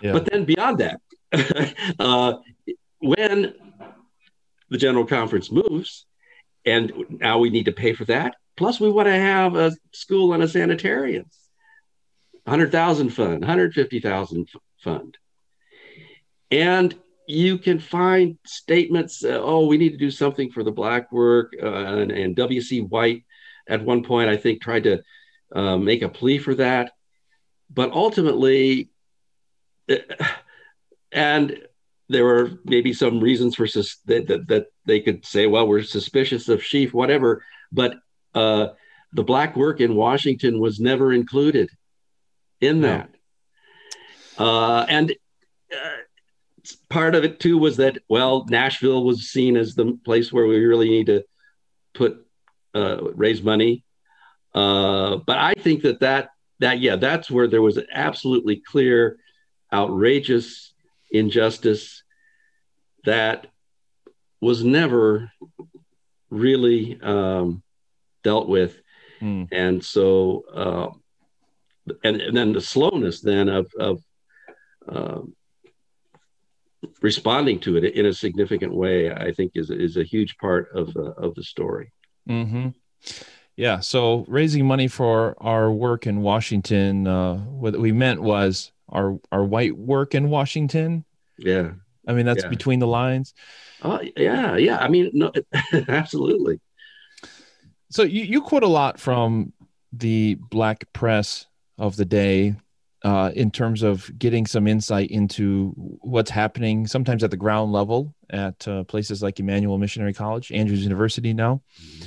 [0.00, 0.12] Yeah.
[0.12, 1.00] But then beyond that,
[1.98, 2.34] uh,
[2.98, 3.54] when
[4.70, 6.06] the general conference moves,
[6.64, 8.36] and now we need to pay for that.
[8.56, 11.26] Plus, we want to have a school and a sanitarium,
[12.46, 14.48] hundred thousand fund, hundred fifty thousand
[14.82, 15.16] fund,
[16.50, 16.94] and
[17.30, 19.24] you can find statements.
[19.24, 22.80] Uh, oh, we need to do something for the black work, uh, and, and W.C.
[22.82, 23.24] White
[23.68, 25.02] at one point, I think, tried to
[25.54, 26.92] uh, make a plea for that
[27.72, 28.90] but ultimately,
[31.12, 31.58] and
[32.08, 35.82] there were maybe some reasons for sus- that, that, that they could say, well, we're
[35.82, 37.44] suspicious of Sheafe whatever.
[37.70, 37.98] But
[38.34, 38.68] uh,
[39.12, 41.70] the black work in Washington was never included
[42.60, 43.10] in that.
[44.36, 45.12] Uh, and
[45.72, 45.96] uh,
[46.90, 50.64] part of it too was that, well, Nashville was seen as the place where we
[50.64, 51.24] really need to
[51.94, 52.26] put
[52.74, 53.84] uh, raise money.
[54.52, 59.18] Uh, but I think that that that yeah, that's where there was an absolutely clear,
[59.72, 60.74] outrageous
[61.10, 62.02] injustice
[63.04, 63.46] that
[64.40, 65.32] was never
[66.28, 67.62] really um,
[68.24, 68.80] dealt with,
[69.20, 69.48] mm.
[69.52, 74.02] and so uh, and, and then the slowness then of of
[74.88, 75.20] uh,
[77.02, 80.96] responding to it in a significant way, I think is is a huge part of
[80.96, 81.92] uh, of the story.
[82.28, 82.68] Mm-hmm.
[83.56, 83.80] Yeah.
[83.80, 89.44] So raising money for our work in Washington, uh, what we meant was our our
[89.44, 91.04] white work in Washington.
[91.38, 91.72] Yeah.
[92.06, 92.48] I mean that's yeah.
[92.48, 93.34] between the lines.
[93.82, 94.78] Oh yeah, yeah.
[94.78, 95.32] I mean, no,
[95.88, 96.60] absolutely.
[97.90, 99.52] So you, you quote a lot from
[99.92, 102.54] the black press of the day
[103.02, 108.14] uh, in terms of getting some insight into what's happening sometimes at the ground level
[108.30, 111.62] at uh, places like Emmanuel Missionary College, Andrews University now.
[111.80, 112.06] Mm-hmm.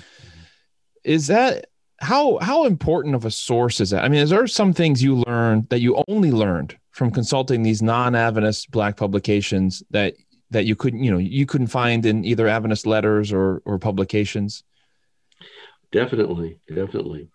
[1.04, 1.68] Is that
[2.00, 4.04] how how important of a source is that?
[4.04, 7.82] I mean, is there some things you learned that you only learned from consulting these
[7.82, 10.14] non-Adventist black publications that
[10.52, 14.64] that you couldn't you know you couldn't find in either Adventist letters or or publications?
[15.92, 17.30] Definitely, definitely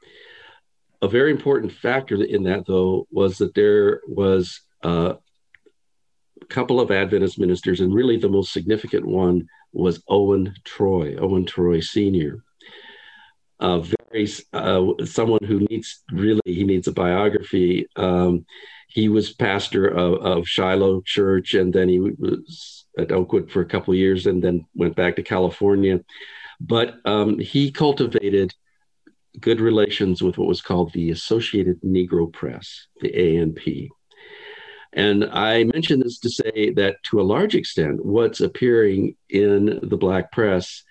[1.00, 5.16] a very important factor in that, though, was that there was a
[6.48, 11.80] couple of Adventist ministers, and really the most significant one was Owen Troy, Owen Troy
[11.80, 12.42] Sr.
[13.60, 13.80] Uh,
[14.10, 17.86] very uh, someone who needs really he needs a biography.
[17.96, 18.46] Um,
[18.88, 23.66] he was pastor of, of, Shiloh Church, and then he was at Oakwood for a
[23.66, 26.00] couple of years, and then went back to California.
[26.60, 28.54] But um, he cultivated
[29.40, 33.88] good relations with what was called the Associated Negro Press, the ANP.
[34.92, 39.96] And I mention this to say that to a large extent, what's appearing in the
[39.96, 40.82] Black press,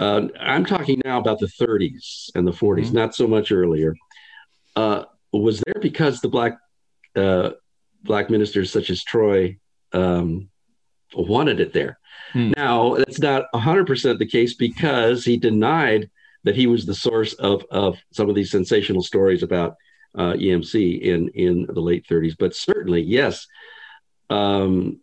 [0.00, 2.96] uh, I'm talking now about the 30s and the 40s, mm-hmm.
[2.96, 3.94] not so much earlier,
[4.74, 6.56] uh, was there because the Black
[7.14, 7.50] uh,
[8.02, 9.58] Black ministers such as Troy
[9.92, 10.48] um,
[11.14, 11.98] wanted it there.
[12.32, 12.52] Hmm.
[12.56, 16.10] Now, that's not 100% the case because he denied
[16.44, 19.76] that he was the source of of some of these sensational stories about
[20.14, 22.36] uh, EMC in in the late 30s.
[22.38, 23.46] But certainly, yes,
[24.30, 25.00] um,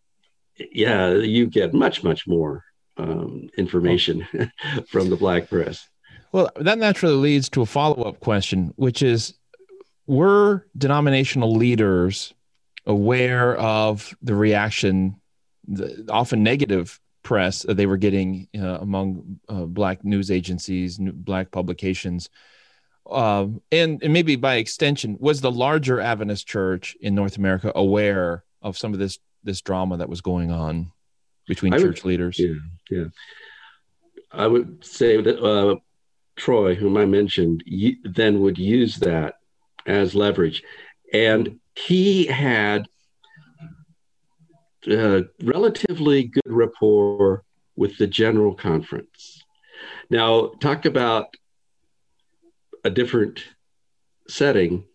[0.71, 2.63] yeah, you get much much more
[2.97, 4.27] um, information
[4.88, 5.88] from the black press.
[6.32, 9.34] Well, that naturally leads to a follow up question, which is:
[10.08, 12.34] Were denominational leaders
[12.86, 15.17] aware of the reaction,
[15.67, 22.29] the often negative press they were getting uh, among uh, black news agencies, black publications,
[23.10, 28.43] um, and, and maybe by extension, was the larger Adventist Church in North America aware
[28.62, 30.91] of some of this this drama that was going on
[31.47, 32.39] between I church would, leaders?
[32.39, 32.53] Yeah,
[32.89, 33.05] yeah.
[34.31, 35.77] I would say that uh,
[36.36, 37.63] Troy, whom I mentioned,
[38.03, 39.36] then would use that
[39.86, 40.63] as leverage,
[41.12, 42.88] and he had
[44.89, 47.44] uh, relatively good rapport
[47.76, 49.44] with the general conference.
[50.10, 51.36] Now, talk about
[52.84, 53.44] a different
[54.28, 54.86] setting.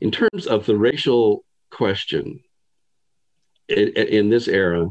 [0.00, 2.40] In terms of the racial question
[3.68, 4.88] in, in this era,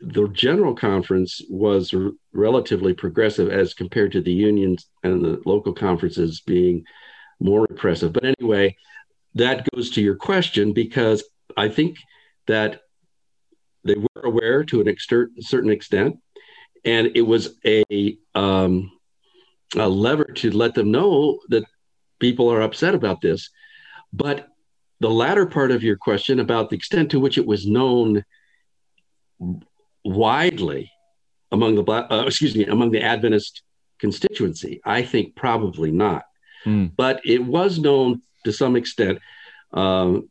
[0.00, 5.72] the general conference was r- relatively progressive as compared to the unions and the local
[5.72, 6.84] conferences being
[7.40, 8.12] more repressive.
[8.12, 8.76] But anyway,
[9.34, 11.24] that goes to your question because
[11.56, 11.96] I think
[12.46, 12.82] that
[13.84, 16.18] they were aware to an exter- certain extent,
[16.84, 18.90] and it was a, um,
[19.76, 21.64] a lever to let them know that
[22.18, 23.50] people are upset about this.
[24.12, 24.48] But
[25.00, 28.24] the latter part of your question about the extent to which it was known
[30.04, 30.90] widely
[31.52, 33.62] among the black, uh, excuse me, among the Adventist
[33.98, 36.24] constituency, I think probably not.
[36.64, 36.92] Mm.
[36.96, 39.18] But it was known to some extent.
[39.72, 40.28] Um,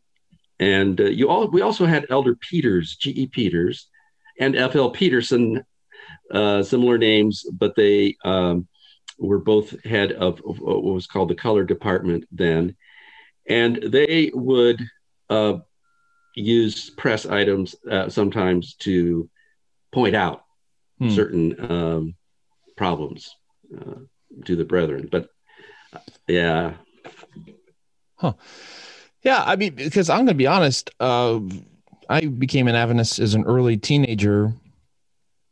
[0.64, 3.28] and uh, you all, we also had Elder Peters, G.E.
[3.28, 3.90] Peters,
[4.40, 4.92] and F.L.
[4.92, 5.66] Peterson,
[6.32, 8.66] uh, similar names, but they um,
[9.20, 12.78] were both head of, of, what was called the color department then.
[13.46, 14.82] And they would
[15.30, 15.58] uh,
[16.34, 19.30] use press items uh, sometimes to
[19.92, 20.44] point out
[20.98, 21.10] hmm.
[21.10, 22.16] certain um,
[22.78, 23.36] problems
[23.78, 24.00] uh,
[24.46, 25.10] to the brethren.
[25.12, 25.28] But
[25.94, 26.00] uh,
[26.30, 26.74] yeah.
[28.16, 28.34] Huh.
[29.24, 31.40] Yeah, I mean, because I'm going to be honest, uh,
[32.10, 34.54] I became an Adventist as an early teenager,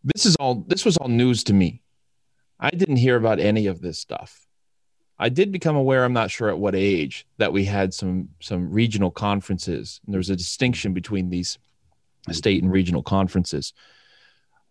[0.03, 1.81] this is all this was all news to me.
[2.59, 4.45] I didn't hear about any of this stuff.
[5.17, 8.71] I did become aware, I'm not sure at what age, that we had some some
[8.71, 10.01] regional conferences.
[10.05, 11.59] And there's a distinction between these
[12.31, 13.73] state and regional conferences.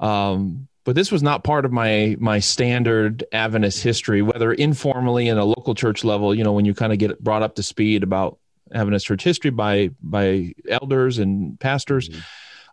[0.01, 5.39] Um, but this was not part of my my standard Adventist history, whether informally in
[5.39, 8.03] a local church level, you know, when you kind of get brought up to speed
[8.03, 8.39] about
[8.73, 12.09] Adventist church history by by elders and pastors.
[12.09, 12.21] Mm-hmm.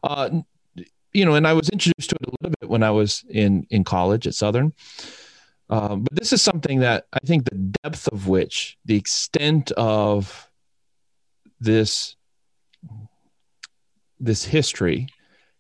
[0.04, 0.42] Uh,
[1.14, 3.66] you know, and I was introduced to it a little bit when I was in
[3.70, 4.74] in college at Southern.
[5.70, 10.50] Um, but this is something that I think the depth of which, the extent of
[11.60, 12.16] this
[14.20, 15.08] this history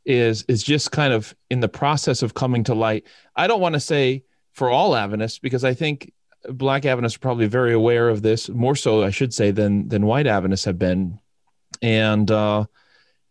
[0.05, 3.05] is is just kind of in the process of coming to light.
[3.35, 4.23] I don't want to say
[4.53, 6.13] for all Adventists because I think
[6.49, 10.05] Black Adventists are probably very aware of this, more so I should say than than
[10.05, 11.19] White Adventists have been,
[11.81, 12.65] and uh,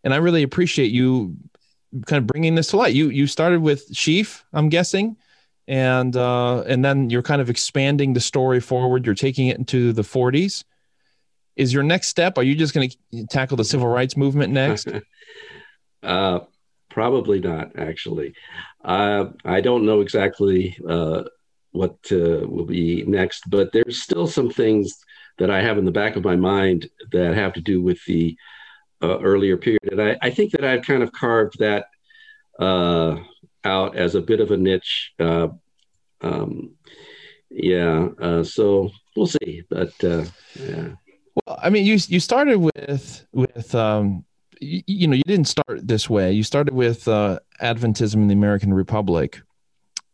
[0.05, 1.37] and I really appreciate you
[2.07, 2.95] kind of bringing this to light.
[2.95, 5.17] You you started with Sheafe, I'm guessing,
[5.69, 9.07] and uh, and then you're kind of expanding the story forward.
[9.07, 10.65] You're taking it into the 40s.
[11.57, 12.37] Is your next step?
[12.37, 14.89] Are you just going to tackle the civil rights movement next?
[16.03, 16.41] uh,
[16.91, 17.79] probably not.
[17.79, 18.35] Actually,
[18.85, 21.25] uh, I don't know exactly uh,
[21.77, 24.99] what uh, will be next, but there's still some things
[25.39, 28.37] that I have in the back of my mind that have to do with the
[29.03, 29.93] uh, earlier period.
[29.93, 31.87] And I, I, think that I've kind of carved that
[32.59, 33.17] uh,
[33.65, 35.13] out as a bit of a niche.
[35.19, 35.49] Uh,
[36.23, 36.75] um,
[37.51, 39.63] yeah, uh, so we'll see.
[39.69, 40.25] But uh,
[40.59, 40.89] yeah.
[41.35, 44.25] Well, I mean, you you started with with um,
[44.61, 46.33] you, you, know you didn't start this way.
[46.33, 49.43] You started with Adventism and the American Republic,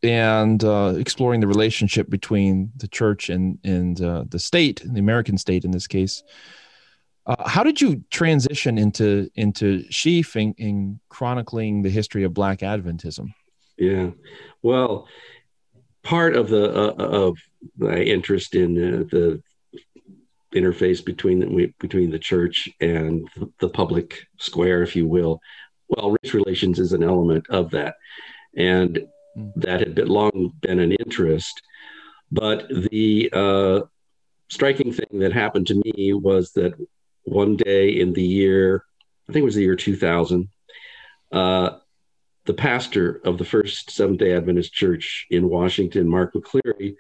[0.03, 5.39] and uh, exploring the relationship between the church and and uh, the state, the American
[5.39, 6.23] state in this case.
[7.25, 12.61] Uh, how did you transition into into Sheafe and, and, chronicling the history of Black
[12.61, 13.33] Adventism?
[13.77, 14.11] Yeah,
[14.63, 15.07] well,
[16.03, 17.39] part of the uh, of
[17.79, 19.43] my interest in uh, the
[20.53, 23.29] interface between the, between the church and
[23.61, 25.41] the public square, if you will,
[25.89, 27.95] well, race relations is an element of that,
[28.57, 29.07] and.
[29.57, 31.63] That had been long been an interest.
[32.31, 33.81] But the uh,
[34.51, 36.75] striking thing that happened to me was that
[37.25, 38.85] one day in the year,
[39.29, 40.49] I think it was the year 2000,
[41.31, 41.71] uh,
[42.45, 46.97] the pastor of the First Seventh day Adventist Church in Washington, Mark McCleary,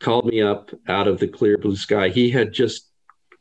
[0.00, 2.08] called me up out of the clear blue sky.
[2.08, 2.90] He had just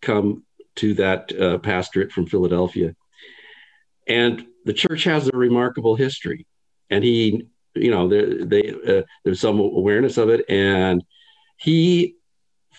[0.02, 0.44] come
[0.76, 2.96] to that uh, pastorate from Philadelphia.
[4.08, 6.46] And the church has a remarkable history.
[6.90, 10.46] And he, you know, there, they, uh, there's some awareness of it.
[10.50, 11.04] And
[11.58, 12.16] he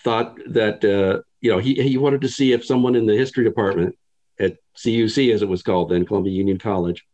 [0.03, 3.43] thought that uh, you know, he, he wanted to see if someone in the history
[3.43, 3.97] department
[4.39, 7.05] at CUC, as it was called then, Columbia Union College,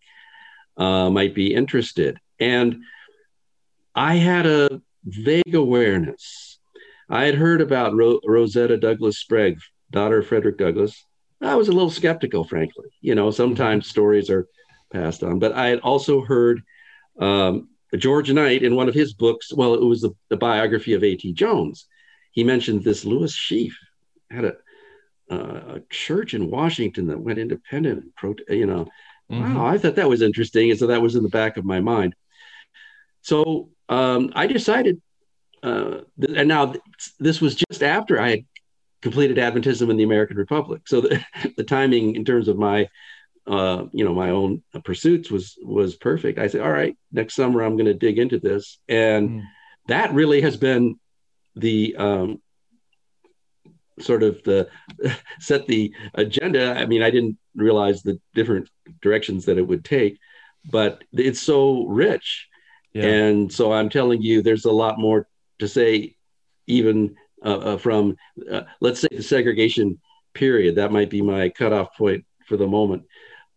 [0.78, 2.20] uh, might be interested.
[2.40, 2.84] And
[3.96, 6.60] I had a vague awareness.
[7.10, 9.58] I had heard about Ro- Rosetta Douglass Sprague,
[9.90, 11.04] daughter of Frederick Douglass.
[11.42, 12.86] I was a little skeptical, frankly.
[13.02, 14.48] You know, sometimes stories are
[14.94, 16.62] passed on, but I had also heard
[17.20, 19.54] um, George Knight in one of his books.
[19.54, 21.34] Well, it was the, the biography of A.T.
[21.34, 21.88] Jones.
[22.32, 23.74] He mentioned this Lewis Sheafe,
[24.30, 24.54] had a,
[25.32, 28.04] uh, a church in Washington that went independent.
[28.04, 28.88] And pro, you know,
[29.32, 29.56] mm-hmm.
[29.56, 31.80] wow, I thought that was interesting, and so that was in the back of my
[31.80, 32.16] mind.
[33.22, 35.02] So um, I decided,
[35.64, 36.84] uh, th- and now th-
[37.20, 38.46] this was just after I had
[39.02, 40.84] completed Adventism and the American Republic.
[40.86, 41.24] So the,
[41.58, 42.88] the timing in terms of my,
[43.50, 46.38] uh, you know, my own pursuits was was perfect.
[46.38, 49.44] I said, all right, next summer I'm going to dig into this, and mm.
[49.88, 51.00] that really has been
[51.56, 52.42] the um,
[54.00, 54.70] sort of the
[55.40, 56.76] set the agenda.
[56.76, 58.70] I mean, I didn't realize the different
[59.02, 60.20] directions that it would take,
[60.70, 62.48] but it's so rich.
[62.94, 63.06] Yeah.
[63.06, 65.28] And so I'm telling you, there's a lot more
[65.58, 66.16] to say,
[66.68, 68.16] even uh, uh, from,
[68.52, 70.00] uh, let's say, the segregation
[70.34, 70.76] period.
[70.76, 73.04] That might be my cutoff point for the moment.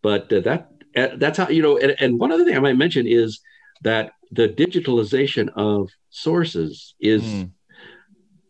[0.03, 2.77] But uh, that uh, that's how, you know, and, and one other thing I might
[2.77, 3.41] mention is
[3.83, 7.51] that the digitalization of sources is mm.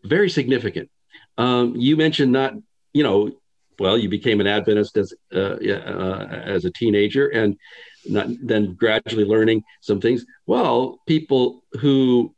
[0.03, 0.89] very significant
[1.37, 2.53] um, you mentioned not,
[2.93, 3.31] you know,
[3.79, 7.57] well, you became an Adventist as uh, uh, as a teenager, and
[8.05, 10.25] not, then gradually learning some things.
[10.45, 12.35] Well, people who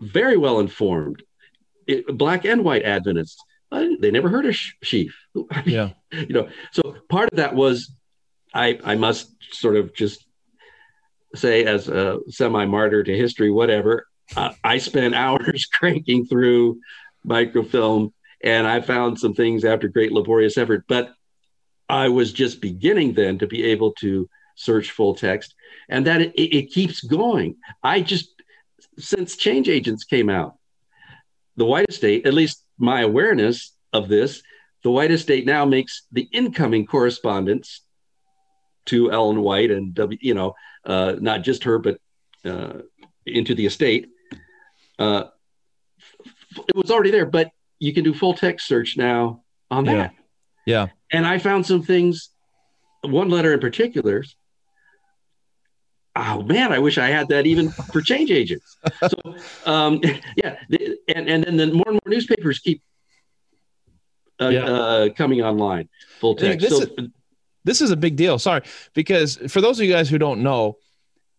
[0.00, 1.22] very well informed,
[1.86, 3.42] it, black and white Adventists,
[4.00, 5.12] they never heard of Sheafe.
[5.64, 6.48] yeah, you know.
[6.72, 7.94] So part of that was,
[8.52, 10.24] I I must sort of just
[11.34, 14.06] say as a semi martyr to history, whatever.
[14.36, 16.80] Uh, I spent hours cranking through
[17.24, 18.12] microfilm,
[18.42, 20.84] and I found some things after great laborious effort.
[20.88, 21.12] But
[21.88, 25.54] I was just beginning then to be able to search full text,
[25.88, 27.56] and that it, it keeps going.
[27.82, 28.30] I just
[28.98, 30.56] since change agents came out,
[31.56, 34.42] the white estate, at least my awareness of this,
[34.82, 37.82] the white estate now makes the incoming correspondence
[38.86, 40.54] to Ellen White and W, you know,
[40.84, 41.98] uh, not just her, but
[42.44, 42.80] uh,
[43.26, 44.08] into the estate.
[44.98, 45.24] Uh,
[46.68, 50.14] it was already there, but you can do full text search now on that.
[50.66, 50.84] Yeah.
[50.84, 50.86] yeah.
[51.10, 52.30] And I found some things,
[53.02, 54.24] one letter in particular.
[56.16, 58.76] Oh man, I wish I had that even for change agents.
[59.08, 59.36] So,
[59.66, 60.00] um,
[60.36, 60.56] yeah,
[61.08, 62.82] and and then the more and more newspapers keep
[64.40, 64.64] uh, yeah.
[64.64, 65.88] uh, coming online
[66.20, 66.60] full text.
[66.60, 67.08] This, so, is,
[67.64, 68.38] this is a big deal.
[68.38, 68.62] Sorry,
[68.94, 70.76] because for those of you guys who don't know,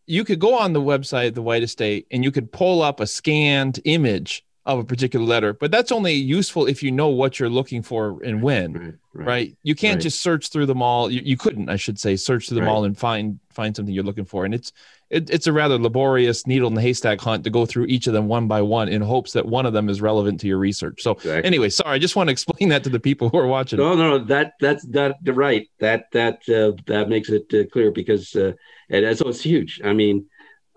[0.07, 3.07] you could go on the website, the White Estate, and you could pull up a
[3.07, 7.49] scanned image of a particular letter, but that's only useful if you know what you're
[7.49, 8.93] looking for and when, right?
[9.13, 9.27] right.
[9.27, 9.57] right?
[9.61, 10.03] You can't right.
[10.03, 11.11] just search through them all.
[11.11, 14.03] You, you, couldn't, I should say, search through them all and find find something you're
[14.03, 14.43] looking for.
[14.43, 14.73] And it's
[15.11, 18.13] it, it's a rather laborious needle in the haystack hunt to go through each of
[18.13, 21.03] them one by one in hopes that one of them is relevant to your research.
[21.03, 21.43] So exactly.
[21.43, 23.77] anyway, sorry, I just want to explain that to the people who are watching.
[23.77, 25.67] No, no, that that's that right.
[25.79, 28.53] That that uh, that makes it uh, clear because uh,
[28.89, 29.79] and so it's huge.
[29.83, 30.25] I mean,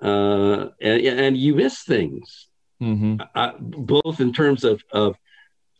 [0.02, 2.47] uh, and and you miss things
[2.80, 3.16] mm-hmm.
[3.60, 5.16] both in terms of of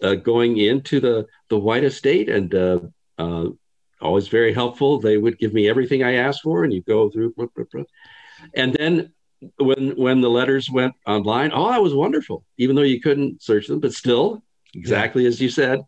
[0.03, 2.81] uh, going into the the white estate and uh,
[3.19, 3.47] uh,
[4.01, 5.01] always very helpful.
[5.01, 7.35] They would give me everything I asked for, and you go through.
[7.35, 7.85] Blah, blah, blah.
[8.55, 9.13] And then
[9.57, 12.45] when when the letters went online, oh, that was wonderful.
[12.57, 14.43] Even though you couldn't search them, but still,
[14.75, 15.29] exactly yeah.
[15.29, 15.83] as you said.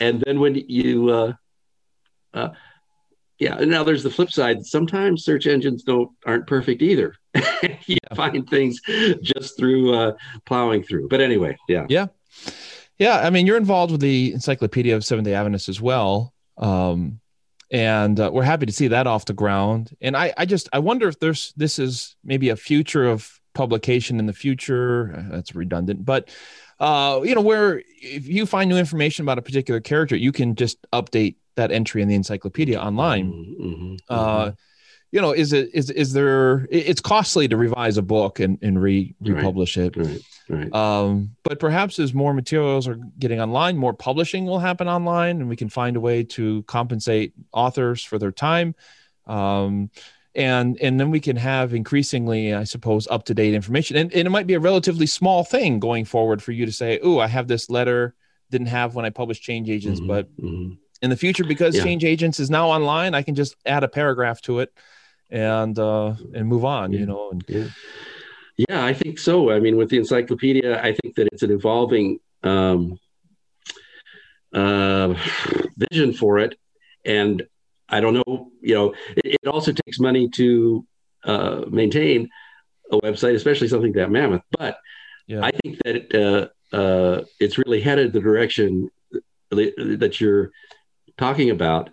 [0.00, 1.32] And then when you uh,
[2.34, 2.50] uh,
[3.38, 4.64] yeah and now there's the flip side.
[4.64, 7.14] Sometimes search engines don't aren't perfect either.
[7.86, 8.80] You find things
[9.22, 10.12] just through uh,
[10.44, 11.08] plowing through.
[11.08, 11.86] But anyway yeah.
[11.88, 12.06] Yeah.
[12.98, 17.20] Yeah i mean you're involved with the encyclopedia of seventh day adventists as well um,
[17.70, 19.96] and uh, we're happy to see that off the ground.
[20.00, 24.18] And i i just i wonder if there's this is maybe a future of publication
[24.18, 25.26] in the future.
[25.30, 26.30] That's redundant but
[26.80, 30.54] uh, you know where if you find new information about a particular character you can
[30.54, 33.32] just update that entry in the encyclopedia online.
[33.32, 34.54] Mm-hmm, mm-hmm, uh, mm-hmm.
[35.12, 36.66] you know, is it is is there?
[36.70, 40.22] It's costly to revise a book and and re republish right, it.
[40.48, 40.72] Right, right.
[40.72, 45.48] Um, but perhaps as more materials are getting online, more publishing will happen online, and
[45.48, 48.74] we can find a way to compensate authors for their time.
[49.26, 49.90] Um,
[50.38, 54.26] and and then we can have increasingly i suppose up to date information and, and
[54.26, 57.26] it might be a relatively small thing going forward for you to say oh i
[57.26, 58.14] have this letter
[58.50, 61.82] didn't have when i published change agents mm-hmm, but mm-hmm in the future because yeah.
[61.82, 64.72] change agents is now online i can just add a paragraph to it
[65.30, 67.00] and uh and move on yeah.
[67.00, 67.66] you know and yeah.
[68.68, 72.18] yeah i think so i mean with the encyclopedia i think that it's an evolving
[72.42, 72.98] um
[74.54, 75.14] uh
[75.76, 76.58] vision for it
[77.04, 77.46] and
[77.88, 80.86] i don't know you know it, it also takes money to
[81.24, 82.28] uh maintain
[82.92, 84.78] a website especially something that mammoth but
[85.26, 85.40] yeah.
[85.42, 88.88] i think that it, uh uh it's really headed the direction
[89.50, 90.50] that you're
[91.16, 91.90] talking about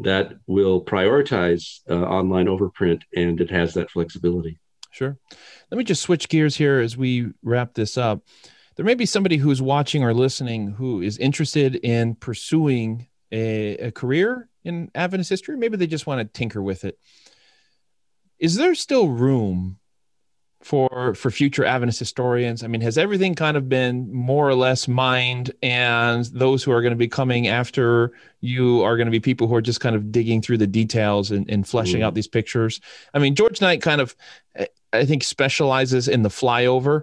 [0.00, 4.58] that will prioritize uh, online overprint and it has that flexibility.
[4.90, 5.18] Sure.
[5.70, 8.22] Let me just switch gears here as we wrap this up.
[8.76, 13.92] There may be somebody who's watching or listening who is interested in pursuing a, a
[13.92, 15.56] career in Adventist history.
[15.56, 16.98] Maybe they just want to tinker with it.
[18.38, 19.78] Is there still room
[20.60, 22.62] for for future Adventist historians?
[22.62, 26.82] I mean, has everything kind of been more or less mined, and those who are
[26.82, 29.96] going to be coming after you are going to be people who are just kind
[29.96, 32.04] of digging through the details and, and fleshing mm.
[32.04, 32.80] out these pictures?
[33.14, 34.14] I mean, George Knight kind of,
[34.92, 37.02] I think, specializes in the flyover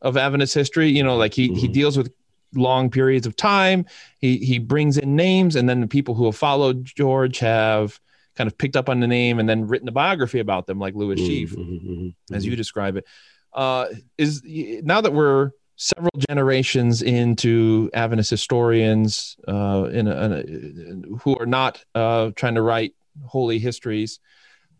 [0.00, 0.88] of Adventist history.
[0.88, 1.56] You know, like he mm.
[1.56, 1.72] he mm-hmm.
[1.72, 2.12] deals with
[2.54, 3.86] long periods of time.
[4.18, 8.00] He he brings in names, and then the people who have followed George have
[8.36, 10.94] kind of picked up on the name and then written a biography about them, like
[10.94, 12.34] Lewis Sheafe, mm-hmm, mm-hmm, mm-hmm.
[12.34, 13.06] as you describe it.
[13.52, 13.86] Uh,
[14.18, 21.36] is now that we're several generations into Adventist historians uh, in, a, in a, who
[21.38, 22.94] are not uh, trying to write
[23.26, 24.20] holy histories.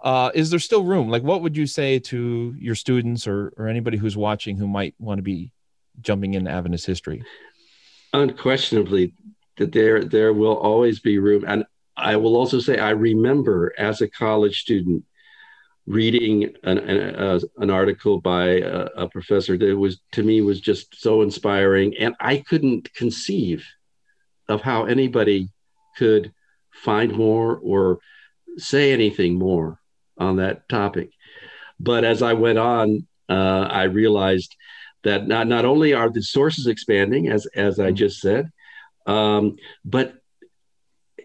[0.00, 1.08] Uh, is there still room?
[1.08, 4.94] Like, what would you say to your students or, or anybody who's watching who might
[4.98, 5.50] want to be
[6.00, 7.22] jumping into Adventist history?
[8.14, 9.12] Unquestionably,
[9.58, 11.64] that there there will always be room, and
[11.96, 15.04] I will also say I remember as a college student
[15.86, 20.60] reading an, an, uh, an article by a, a, professor that was to me was
[20.60, 21.94] just so inspiring.
[21.98, 23.66] And i couldn't conceive
[24.48, 25.50] of how anybody
[25.98, 26.32] could
[26.72, 27.98] find more or
[28.56, 29.78] say anything more
[30.16, 31.10] on that topic.
[31.78, 34.54] But as i went on uh, i realized
[35.04, 38.50] that not, not only are the sources expanding as as i just said
[39.06, 40.14] um, but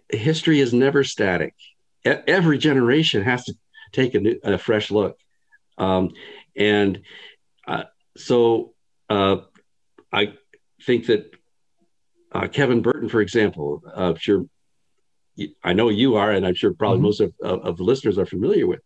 [0.10, 1.54] history is never static.
[2.06, 3.54] E- every generation has to
[3.92, 5.18] take a, new, a fresh look.
[5.78, 6.12] Um,
[6.56, 7.02] and
[7.68, 7.84] uh,
[8.18, 8.74] so
[9.10, 9.38] uh,
[10.12, 10.34] I
[10.86, 11.32] think that
[12.32, 14.46] uh, Kevin Burton, for example, uh, sure,
[15.64, 17.06] I know you are, and I'm sure probably mm-hmm.
[17.06, 18.82] most of, of, of, the listeners are familiar with.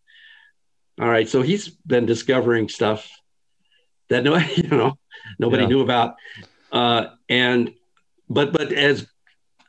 [1.00, 3.10] All right, so he's been discovering stuff
[4.08, 4.98] that no, you know,
[5.38, 5.68] nobody yeah.
[5.68, 6.14] knew about,
[6.72, 7.72] uh, and
[8.28, 9.06] but but as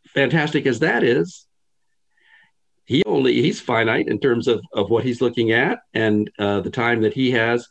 [0.07, 1.45] fantastic as that is,
[2.85, 6.69] he only he's finite in terms of of what he's looking at and uh, the
[6.69, 7.67] time that he has,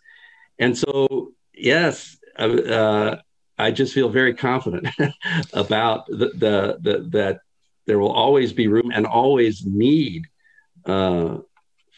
[0.58, 3.16] and so yes, uh, uh
[3.56, 4.88] I just feel very confident
[5.52, 7.40] about the, the, the, that
[7.86, 10.24] there will always be room and always need
[10.86, 11.38] uh,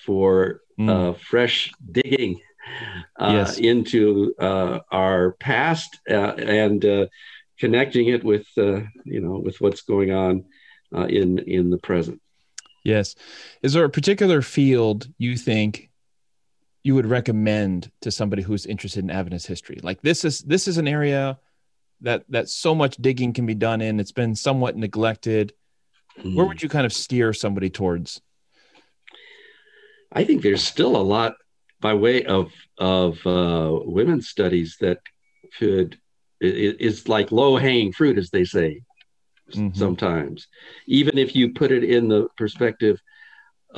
[0.05, 0.91] for mm.
[0.91, 2.41] uh, fresh digging
[3.19, 3.59] uh, yes.
[3.59, 7.07] into uh, our past uh, and uh,
[7.59, 10.45] connecting it with you know with what's going on
[11.09, 12.21] in in the present.
[12.85, 13.15] Yes,
[13.63, 15.91] is there a particular field you think
[16.85, 19.81] you would recommend to somebody who's interested in Adventist history?
[19.83, 21.39] Like this is this is an area
[22.03, 23.99] that that so much digging can be done in.
[23.99, 25.53] It's been somewhat neglected.
[26.23, 28.23] Where would you kind of steer somebody towards?
[30.11, 31.35] I think there's still a lot
[31.87, 32.47] by way of
[32.79, 34.99] of uh, women's studies that
[35.59, 35.91] could
[36.41, 38.71] is like low hanging fruit, as they say.
[39.53, 39.79] Mm-hmm.
[39.85, 40.49] Sometimes,
[40.99, 42.97] even if you put it in the perspective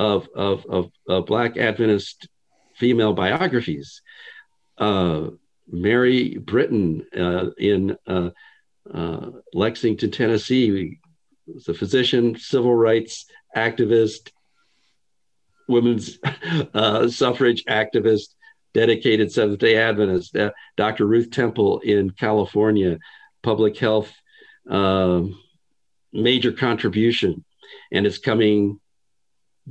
[0.09, 2.27] of of of, of Black Adventist
[2.81, 4.01] female biographies,
[4.79, 5.21] uh,
[5.87, 8.31] Mary Britton uh, in uh,
[8.99, 10.97] uh, Lexington, Tennessee,
[11.45, 14.31] was a physician, civil rights activist,
[15.69, 16.19] women's
[16.73, 18.35] uh, suffrage activist,
[18.73, 20.35] dedicated Seventh day Adventist.
[20.35, 21.05] Uh, Dr.
[21.05, 22.97] Ruth Temple in California,
[23.41, 24.11] public health,
[24.69, 25.39] um,
[26.11, 27.45] major contribution,
[27.91, 28.79] and it's coming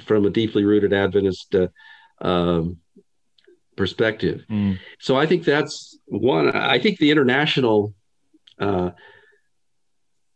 [0.04, 1.54] from a deeply rooted Adventist.
[1.54, 1.68] Uh,
[2.20, 2.78] um,
[3.78, 4.44] perspective.
[4.50, 4.78] Mm.
[4.98, 6.54] So I think that's one.
[6.54, 7.94] I think the international
[8.58, 8.90] uh,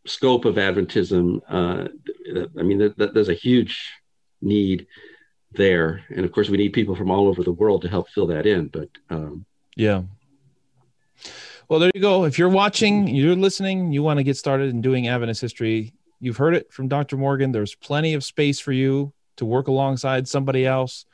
[0.07, 1.41] scope of Adventism.
[1.47, 1.89] Uh,
[2.57, 3.93] I mean, th- th- there's a huge
[4.41, 4.87] need
[5.55, 8.27] there, and of course, we need people from all over the world to help fill
[8.27, 8.67] that in.
[8.67, 9.45] But um,
[9.75, 10.03] yeah.
[11.69, 12.25] Well, there you go.
[12.25, 16.37] If you're watching, you're listening, you want to get started in doing Adventist history, you've
[16.37, 17.17] heard it from Dr.
[17.17, 17.51] Morgan.
[17.51, 21.05] There's plenty of space for you to work alongside somebody else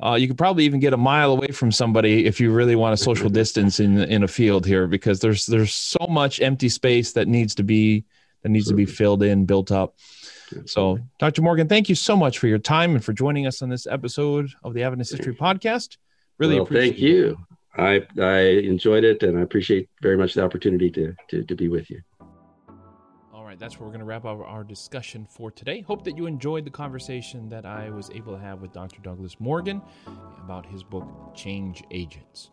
[0.00, 2.94] uh, you could probably even get a mile away from somebody if you really want
[2.94, 7.12] a social distance in in a field here because there's there's so much empty space
[7.12, 8.04] that needs to be
[8.42, 9.96] that needs to be filled in built up
[10.64, 13.68] so dr morgan thank you so much for your time and for joining us on
[13.68, 15.96] this episode of the adventist history podcast
[16.38, 17.38] really well, thank you
[17.76, 18.06] it.
[18.18, 21.68] i i enjoyed it and i appreciate very much the opportunity to to, to be
[21.68, 22.00] with you
[23.32, 25.80] All right, that's where we're going to wrap up our discussion for today.
[25.80, 29.00] Hope that you enjoyed the conversation that I was able to have with Dr.
[29.00, 29.80] Douglas Morgan
[30.44, 32.50] about his book, Change Agents.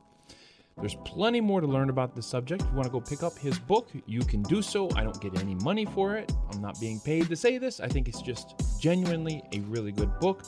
[0.78, 2.62] There's plenty more to learn about this subject.
[2.62, 4.90] If you want to go pick up his book, you can do so.
[4.96, 6.32] I don't get any money for it.
[6.52, 7.80] I'm not being paid to say this.
[7.80, 10.44] I think it's just genuinely a really good book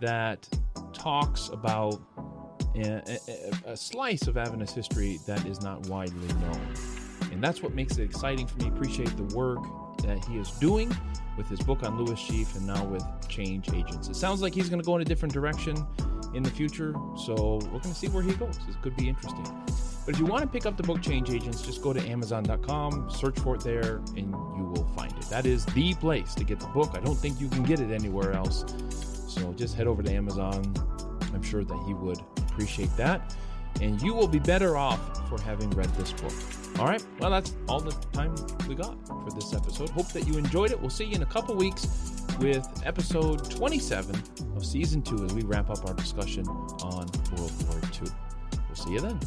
[0.00, 0.48] that
[0.94, 2.00] talks about
[2.76, 3.02] a,
[3.66, 6.74] a, a slice of Adventist history that is not widely known.
[7.30, 8.68] And that's what makes it exciting for me.
[8.68, 9.60] Appreciate the work
[9.98, 10.94] that uh, he is doing
[11.36, 14.08] with his book on Lewis Sheafe and now with Change Agents.
[14.08, 15.76] It sounds like he's going to go in a different direction
[16.34, 18.58] in the future, so we're going to see where he goes.
[18.66, 19.44] This could be interesting.
[20.04, 23.10] But if you want to pick up the book Change Agents, just go to Amazon.com,
[23.10, 25.22] search for it there, and you will find it.
[25.28, 26.92] That is the place to get the book.
[26.94, 28.64] I don't think you can get it anywhere else.
[29.28, 30.74] So just head over to Amazon.
[31.34, 33.36] I'm sure that he would appreciate that.
[33.80, 36.32] And you will be better off for having read this book.
[36.78, 37.04] All right.
[37.18, 38.34] Well, that's all the time
[38.68, 39.90] we got for this episode.
[39.90, 40.80] Hope that you enjoyed it.
[40.80, 41.86] We'll see you in a couple weeks
[42.38, 44.14] with episode 27
[44.56, 47.06] of season two as we wrap up our discussion on
[47.36, 48.10] World War II.
[48.68, 49.18] We'll see you then.